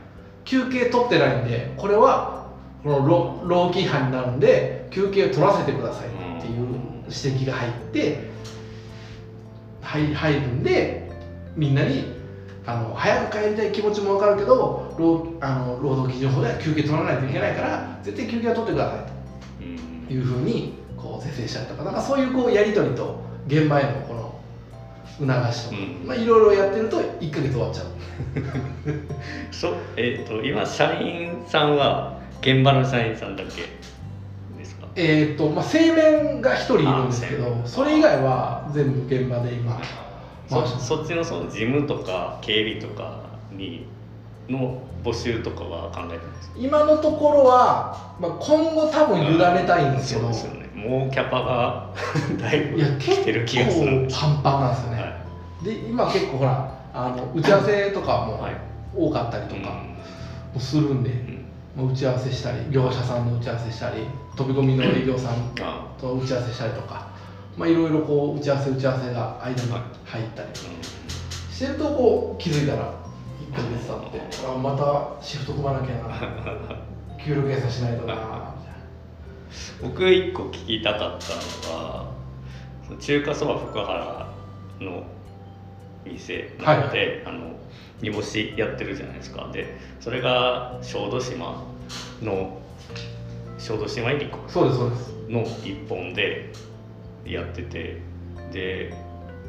[0.44, 2.46] 休憩取ってないんでこれは
[2.82, 6.10] この労労基違反になるんで休憩を取らせてくださいっ
[6.40, 6.66] ていう
[7.06, 8.28] 指摘が入って
[9.82, 11.10] 入入るんで
[11.56, 12.04] みんなに
[12.66, 19.06] あの早く帰りたい気持ちも分かるけど労あの労働基準法では休憩取らないといけないから絶対休憩は取ってくださ
[19.60, 20.06] いうん。
[20.06, 21.90] というふうにこう是正したりとかな。
[21.90, 24.27] んかそういうこうやり取りと現場へのこの
[25.18, 26.06] 促しとか、うん。
[26.06, 27.86] まあ、いろいろやってると1ヶ月終わっちゃう。
[29.52, 33.50] そえっ、と今社員さんは現場の社員さんだけ
[34.58, 34.86] ですか？
[34.96, 39.80] えーとまあ、製麺が1人いるんですけどそれ以外は全部現場で今
[40.48, 43.20] そまあそっちのその事務とか経理とか
[43.52, 43.86] に
[44.48, 46.50] の募集とかは考えてます？
[46.56, 50.68] 今のところは、まあ、今後多分委ねたいんですけど、そうですよね。
[50.74, 51.90] もうキャパが
[52.40, 54.97] だいぶ来てる気がするんでパンパンなんですよね、は
[55.62, 58.68] で今結構ほらあの打ち合わせとかもはい。
[58.96, 59.82] 多かったりとか
[60.54, 61.10] もするんで、
[61.76, 61.90] うん。
[61.90, 67.08] 打ち合わせしたり業者さんの打ち合わせしたり飛び込みの営業さんあと打ち合わせしたりとか、
[67.56, 69.70] まあ、いろいろこう打ち合わせ打ち合わせが間に
[70.04, 70.48] 入ったり
[71.52, 72.94] してるとこう気づいたら
[73.52, 74.46] 1ヶ月経って。
[74.46, 76.08] あまたシフト組まなきゃな。
[77.24, 78.54] 給料計算しないとな。
[79.82, 82.04] 僕一個聞きたかったのが
[82.86, 84.26] その中華そば福原
[84.80, 85.04] の
[86.08, 87.56] 店なので、あの
[88.00, 89.48] 煮干しやってるじゃないですか。
[89.52, 89.66] で
[90.00, 91.64] それが小豆島
[92.22, 92.60] の
[93.58, 95.14] 小豆島いりこそうですそうです。
[95.28, 96.50] の一本で
[97.24, 98.00] やってて。
[98.52, 98.94] で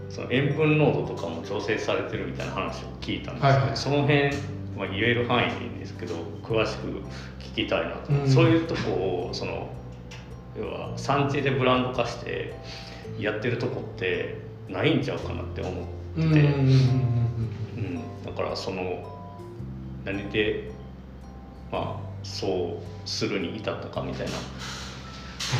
[0.10, 3.78] その塩分濃度とかも調整されてるみたいな話を聞いたんですけど、はいはい。
[3.78, 4.36] その辺、
[4.76, 6.88] まあ、言える範囲でいいんですけど詳しく
[7.40, 8.30] 聞きたいなと、うん。
[8.30, 9.70] そういうとこをその
[10.60, 12.54] 要は産地でブランド化して
[13.20, 16.64] やってるとこってないんちゃうかなって思ってて、うんうんうんうん。
[16.64, 19.04] うん、だからその
[20.06, 20.72] 何で
[21.72, 24.34] まあそうするに至ったかみたいな。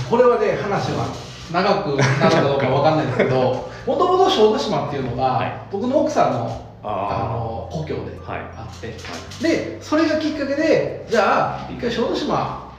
[0.10, 1.08] これはね話は
[1.52, 5.68] 長くなるかどうかわかんないですけどもともと小豆島っていうのが、はい。
[5.72, 8.42] 僕の奥さんのああの故郷であはい。
[8.56, 8.94] あって。
[9.42, 12.72] でそれがきっかけでじゃあ一回小豆島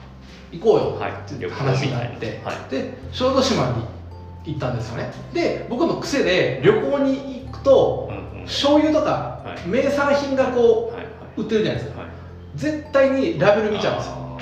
[0.51, 1.11] 行こうよはい。
[1.11, 2.55] っていう話になって、はい。
[2.71, 3.83] で小豆島に
[4.45, 5.11] 行ったんですよね。
[5.33, 8.45] で僕の癖で旅行に行くとうんうん。
[8.45, 9.67] 醤油とかはい。
[9.67, 12.01] 名産品がこはいはう売ってるじゃないですか。
[12.01, 12.11] いはい。
[12.55, 14.39] 絶対にラベル見ちゃうんですよ。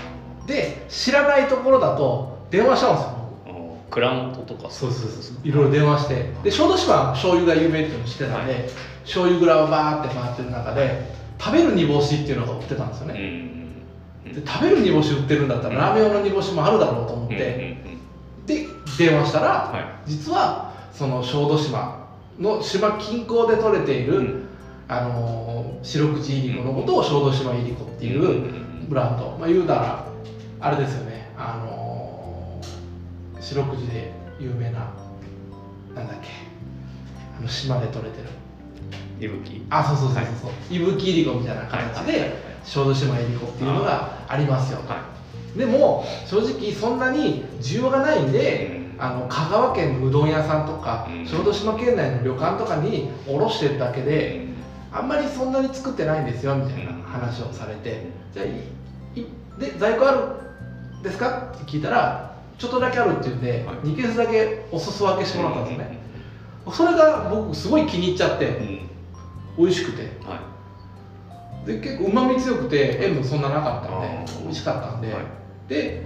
[0.47, 3.09] で知らないところだと電話しちゃうんですよ。
[3.45, 3.93] あー。
[3.93, 4.69] 蔵元とか。
[4.69, 6.31] そうそうそういろいろ電話して。
[6.43, 8.63] で小豆島は醤油が有名っていうのを知ってたんで、はい。
[9.03, 13.19] 醤油蔵をバーって回ってる中で食べる煮干しっていうのが売ってたんですようんね、
[14.25, 14.33] うん。
[14.33, 15.77] で食べる煮干し売ってるんだったら、うん。
[15.77, 17.77] ラーメン用の煮干しもあるだろうと思って、
[18.45, 18.65] で
[18.99, 20.09] 電話したら、はい。
[20.09, 24.45] 実はその小豆島の島近郊で採れている、うん。
[24.87, 28.89] あのー白口いりこのことを小豆島いりこっていう、うん。
[28.89, 30.05] ブランド、まあ、言うたら
[30.59, 31.31] あれですよね。
[31.37, 34.91] あのー白くじで有名な
[35.95, 36.27] なんだっけ。
[37.39, 38.29] あの島で取れてる。
[39.21, 40.35] いぶきあそうそうそうそう。
[40.35, 42.33] そう伊吹いりこみたいな形で
[42.65, 45.03] 小豆島いりこっていうのがありますよは
[45.57, 51.25] でも正直そんなに需要がないんで、うんあの香川県のうどん屋さんとか、うん。
[51.25, 54.47] 小豆島県内の旅館とかに卸してるだけいで、
[54.91, 59.25] あんまりそんなに作ってないんですよみたいな話をされて、じゃあいい
[59.57, 61.51] で在庫あるんですか？
[61.53, 63.75] って聞いたらちょっとだけあるって言うんで、はい。
[63.87, 65.99] 2ケースだけお裾分けしてもらったんですよね、
[66.71, 68.63] それが僕すごい気に入っちゃって、うん。
[68.63, 68.85] うん
[69.57, 70.03] 美味しくて。
[70.23, 70.39] は
[71.65, 75.25] で結構うまみ強くて塩分そんななかったんで美味しかったんで、はい。
[75.67, 76.01] で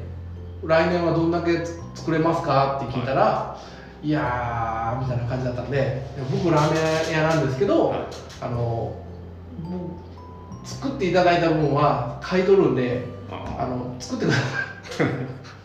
[0.65, 3.59] 来年はどんだけつ作れますかって聞いたら、
[4.01, 7.99] い、やーみたいな感じだったんで僕ラーメン屋なんですけど、はい。
[8.41, 8.93] あの
[10.65, 15.13] 作っていただいた分は買い取るんでああの作ってくださいって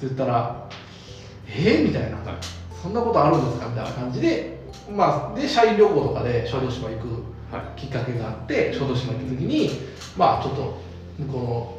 [0.02, 0.68] 言ったら
[1.48, 7.08] えー、みたいな、はいそんなことあるんですかみたいな感じでまあで社員旅行とかで小豆島行く
[7.50, 9.80] はいきっかけがあって小豆島行った時に
[10.16, 10.78] まあちょっと
[11.18, 11.77] 向こうの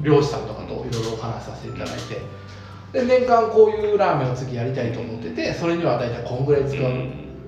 [0.00, 2.20] 漁師さんとかといろいろお話しさせていただいて。
[2.92, 6.92] で年間こういうラーメンを次やりたいと思っててそれには大体こんぐらい使う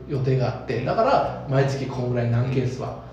[0.09, 0.85] 予定があって。
[0.85, 3.05] だから毎月こんぐらい何ケースは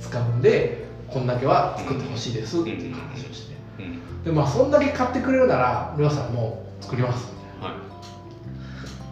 [0.00, 3.56] 使うんでこんだけは作ってほしいですっていう話をして。
[3.78, 4.24] うん。
[4.24, 7.30] でまあそんだけ買ってくれるなら漁師さんも作ります。
[7.60, 7.70] みたい。
[7.70, 7.76] な。
[7.76, 7.86] は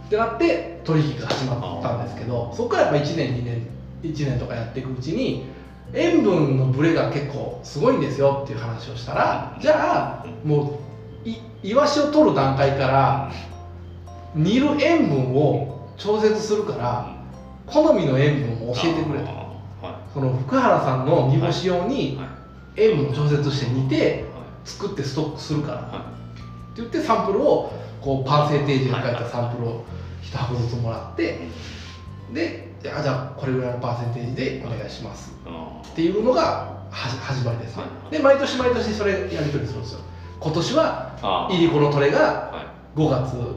[0.07, 3.67] ってなって取引が始まったんですけどそこからやっぱ1年2年
[4.03, 5.47] 1年とかやっていくうちに
[5.95, 10.79] 塩分のブレが結構すごいんですよっていう話をしたらじゃあも
[11.25, 13.31] ういイワシを取る段階から
[14.35, 17.17] 煮る塩分を調節するから
[17.67, 19.27] 好みの塩分を教えてくれと。
[19.27, 22.29] はその福原さんの煮干し用いにはい。
[22.77, 25.79] 塩分を調節して煮ては作ってストックするから。
[25.79, 25.83] い。
[25.83, 29.85] はって言ってサンプルをこうパーセンテージが書いたサンプルを
[30.23, 31.47] 1箱ずつもらって
[32.33, 35.33] であじゃあこれぐらいのパーセンテージでお願いします。
[35.93, 36.43] っていうのが
[36.91, 40.01] はじ始まりですねはいで毎年毎年それやり取りするんですよ。
[40.41, 43.09] 今年はあいりこのトレがは5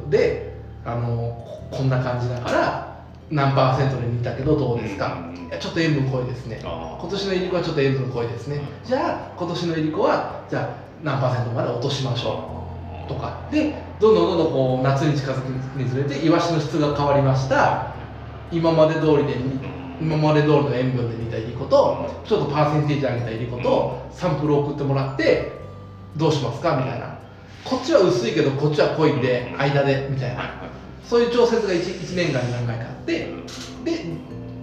[0.06, 2.98] 月であのここんな感じだから
[3.30, 5.18] 何パーセントで煮たけどどうですか。
[5.32, 6.60] うんちょっと塩分濃いですね。
[6.66, 8.58] あ今年のいりこはちょっと塩分濃いですね。
[8.58, 8.66] はい。
[8.84, 10.70] じゃあ今年のいりこはじゃあ
[11.04, 12.66] 何パーセントまで落としましょ
[13.06, 13.08] う。
[13.08, 13.48] とか。
[13.50, 17.94] でどんどんどんどんこう夏に近づくにつれてイワシの質が変わりました
[18.52, 19.60] 今まで通りで煮
[20.00, 25.60] 今まで通りの塩分で煮たいりことちょっとパーセンテージ上げたいりことサンプルを送ってもらって
[26.16, 27.18] どうしますかみたいな。
[27.64, 30.52] こっちは薄いけどこっちは濃いんで間でみたいな。
[31.04, 34.06] そういう調節が 1, 1年間に何回かあっていで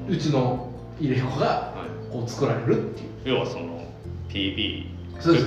[0.08, 0.68] うちの
[1.00, 3.08] 入れ子がはいこう作られるっていう。
[3.24, 3.84] 要はその
[4.28, 4.86] PB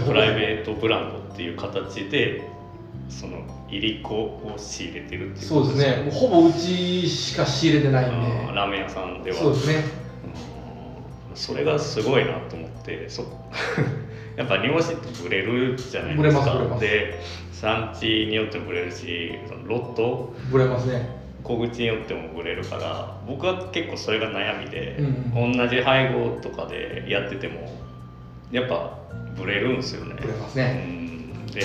[0.06, 2.50] プライベートブランドっていう形で
[3.10, 3.38] その
[3.70, 6.04] いりこを仕入れてるっていうそうですね。
[6.04, 8.54] もうほぼうちしか仕入れてないんで。
[8.54, 9.38] ラーメン屋さんでは。
[9.38, 9.84] そうですね。
[11.30, 11.36] うん。
[11.36, 13.24] それがすごいなと思ってそ
[14.36, 16.54] やっぱ煮干しってブレるじゃないブレですか。
[16.54, 16.82] ますブレます。
[16.82, 17.20] で
[17.52, 19.32] 産地によってもブレるし
[19.66, 20.34] ロット？
[20.52, 21.18] ぶれますね。
[21.44, 24.98] 小口によってもブレるから僕は結構それが悩みで、
[25.34, 27.72] うん同じ配合とかでやってても
[28.52, 28.98] やっぱ
[29.38, 30.16] ブレるんですよね。
[30.20, 31.46] ぶれますうねん。
[31.48, 31.62] で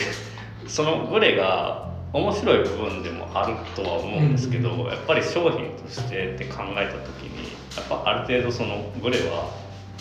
[0.67, 9.51] そのブレが面白い部分でもあるとは思うんですけど、うんやっぱり商品としてって考えた時にやっぱある程度そのブレは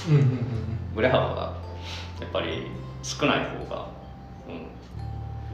[0.09, 0.45] うんうんうん
[0.93, 1.53] ブレ幅が
[2.20, 2.68] やっぱり
[3.03, 3.88] 少ない方が、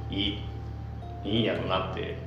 [0.10, 0.40] うん、いい
[1.24, 2.18] いいんやろなって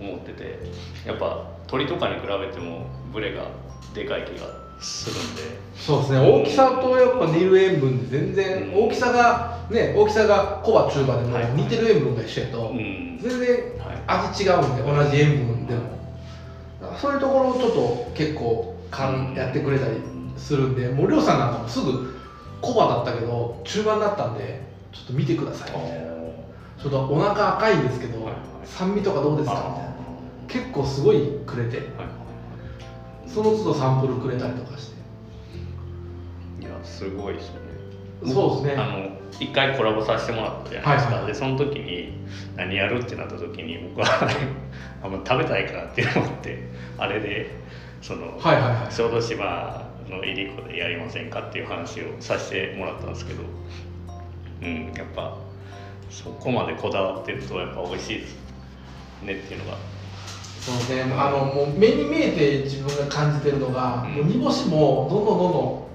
[0.00, 0.58] 思ってて
[1.06, 3.48] やっぱ鳥とかに比べてもブレが
[3.94, 5.56] でかい気がするんで。
[5.74, 6.18] そうですね。
[6.18, 8.84] 大きさとやっぱ煮る塩分で全然うん。
[8.86, 11.46] 大きさがね大きさが小葉中葉でもはい。
[11.54, 13.18] 似てる塩分が一緒やとうん。
[13.20, 14.02] 全然はい。
[14.06, 15.96] 味違うんで同じ塩分でも。
[17.00, 19.98] そういうところをちょっと結構かんやってくれたり
[20.36, 22.04] するんでもうりょうさんなんかもすぐ
[22.60, 24.60] 小葉だったけど中盤だったんで
[24.92, 25.70] ちょっと見てください。
[25.72, 26.06] みたいな
[26.82, 28.42] ちょっとお腹赤いんですけど、はいはい。
[28.64, 29.54] 酸味とかどうですか？
[29.54, 29.94] みたいな
[30.48, 31.78] 結構すごいくれて。
[31.78, 31.86] はい
[33.26, 34.96] その都度サンプルくれたりとかして。
[36.60, 38.32] いやすごいですよね。
[38.32, 38.82] そうですね。
[38.82, 39.08] あの
[39.38, 41.32] 一回コラボさせてもらったじゃないですか、はいはい。
[41.32, 42.12] でその時に
[42.56, 44.28] 何やるってなった時に僕は
[45.02, 46.68] あもう食べたいからって思って
[46.98, 47.50] あれで
[48.00, 48.92] その、はいはいはい。
[48.92, 53.42] 小豆島のいりこでやりませんかっていう話をさせてもらったんですけど
[54.62, 55.36] うんやっぱ
[56.10, 58.36] そこまでこだわってるとやっぱ美味しいです
[59.22, 59.78] ねっていうのが
[60.66, 61.02] そうね。
[61.16, 64.12] あのもう目に見えて自分が感じてるのが、うん。
[64.14, 65.86] もう煮干しもどんどんどんどん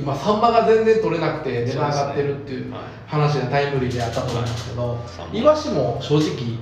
[0.00, 2.80] 今サンマが全然取れなくて値段上がってるっていうはい。
[3.06, 6.58] 話がタイムリーであったと思うんですけど、サンマイワシも正直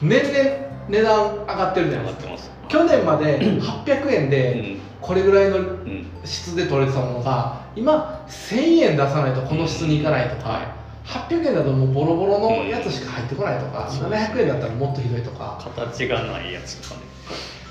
[0.00, 2.56] 年々値段上がってるじゃないですか。
[2.68, 4.78] 去年まで 800円うでん。
[5.00, 6.06] これぐらいのうん。
[6.24, 10.74] 質で取れてたものが今1000円出さないとこの質にいかないとか、は
[11.06, 15.58] 800円だともうボロボロのやつしか入ってこないとか、うん700円だったらもっとひどいとか。
[15.62, 17.02] 形がないやつとかね。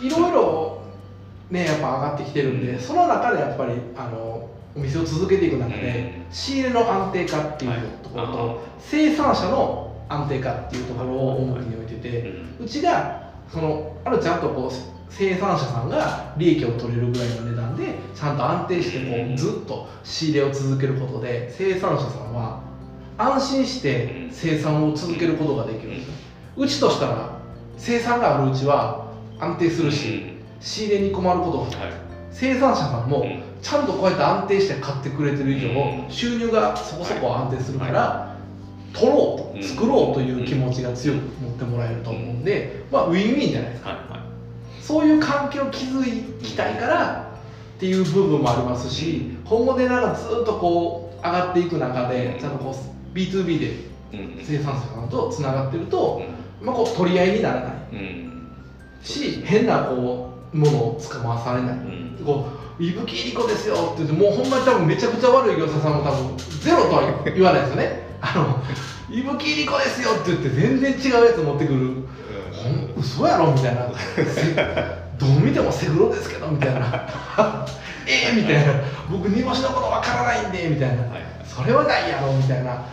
[0.01, 0.81] いろいろ
[1.49, 2.79] ねやっぱ上がってきてるんで、うん。
[2.79, 6.33] その中でやっぱりあのお店を続けていく中で、うん。
[6.33, 7.71] 仕入れの安定化っていう
[8.03, 8.57] ところと、はい。
[8.79, 12.21] 生産者の安定化っていうところを重きに置いてて、
[12.59, 12.65] うん。
[12.65, 14.75] うちがそのあるちゃんとこう
[15.09, 19.33] 生産者さんが利益を取れるぐらいの値段でちゃんと安定してこうん。
[19.33, 22.61] うずっと仕入れを続けることで生産者さんは
[23.17, 26.13] 安心して生産を続けることができるんですね
[26.57, 27.39] うちとしたら
[27.77, 31.93] 生産があるうちは安定するし仕入れに困ることがないはい。
[32.31, 33.43] 生産者さんもうん。
[33.61, 36.11] ちゃんとこうやって安定して買ってくれてる以上うん。
[36.11, 38.35] 収入がそこそこ安定するから
[38.93, 43.89] 取ろううんと作ろうという気持ちが強く持ってもらえると思うんでまあウィンウィンじゃないですか。
[43.89, 44.19] はいはい。
[44.81, 46.03] そういう関係を築
[46.41, 47.35] きたいから
[47.75, 53.73] っていう部分もありますし今後でなんかずっとこう上がっていく中でちゃんとこう B2B で
[54.13, 54.39] うん。
[54.43, 56.21] 生産者さんとつながってると
[56.61, 56.67] う、ん。
[56.67, 57.73] まあ、こう取り合いにならない。
[57.93, 58.47] うん。
[59.01, 62.23] し変なこうものをつかまされない、うん。
[62.25, 62.47] こ
[62.79, 68.07] う「伊吹いり子ですよ」って言ってもうほんまに多分めちゃくちゃ悪い業者さんも多分ゼロとは言わないですよね。
[68.21, 68.61] あの
[69.09, 71.79] 「伊吹いり子ですよ」って言って全然違うやつ持ってくる。
[72.51, 73.51] ほん嘘やろ？
[73.51, 73.87] みたいな。
[74.15, 74.53] せ
[75.19, 76.81] どう見てもセグロですけどみたいな。
[78.07, 78.73] えーみたいな。
[79.11, 81.03] 僕煮干しのことわからないんでみたいな。
[81.03, 81.21] はい。
[81.45, 82.33] それはないやろ？
[82.33, 82.85] みたいな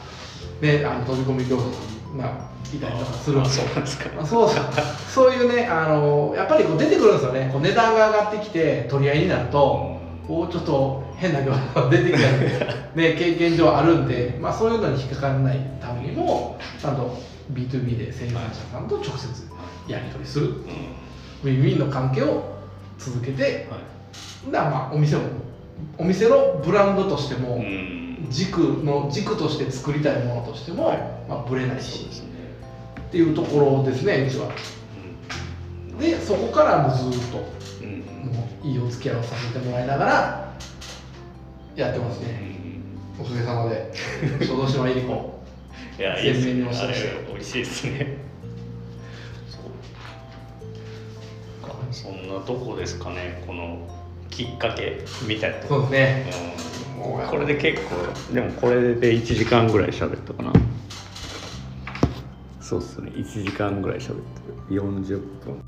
[0.62, 4.10] ねあの飛び込み業者さんがいたりとかするんあでそうですか。
[4.18, 4.48] あそう
[5.12, 7.50] そういうねあのやっぱりこう出てくるんですよね。
[7.52, 12.22] こう値段が上がってきて取り合いになるとこうちょっと変な業者が出てきたり
[12.94, 17.18] ね 経験上あるんで、まあ、そういうのに引っかからないためにもちゃんと
[17.52, 19.28] B2B で生産者さんと直接
[19.88, 20.46] やり取りする。
[20.46, 20.52] うん。
[21.44, 22.44] ウィンウィンの関係を
[22.98, 24.50] 続けてはい。
[24.50, 25.22] まあお店も
[25.98, 30.98] お店のブランドとしても、うん軸の軸として作りたいものとしても、はい。
[31.28, 32.06] まあ、ぶれないし。
[32.06, 32.32] ね
[33.00, 34.50] っていうところですねうちは。
[36.00, 37.38] でそこからもうずっと。
[37.82, 37.86] うん。
[37.86, 40.54] うんもういいお付き合いをさせてもらいながら
[41.76, 43.20] やってますうねん。
[43.20, 43.92] おかげさまで。
[44.46, 45.42] 小豆島いりこ
[45.98, 48.32] いやいいです鮮明に押し出して美味しいですね。
[51.92, 54.01] そんなとこですかねこの
[54.32, 55.58] きっかけみたいな。
[55.58, 56.32] とこそうですね。
[57.04, 57.28] うん。
[57.28, 60.52] これで結構でもこれで1時間ぐらい喋ったかな。
[62.60, 63.12] そうっすね。
[63.14, 65.62] 1時間ぐらい喋ってる40分。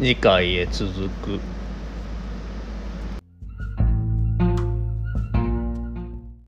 [0.00, 1.40] 次回へ続く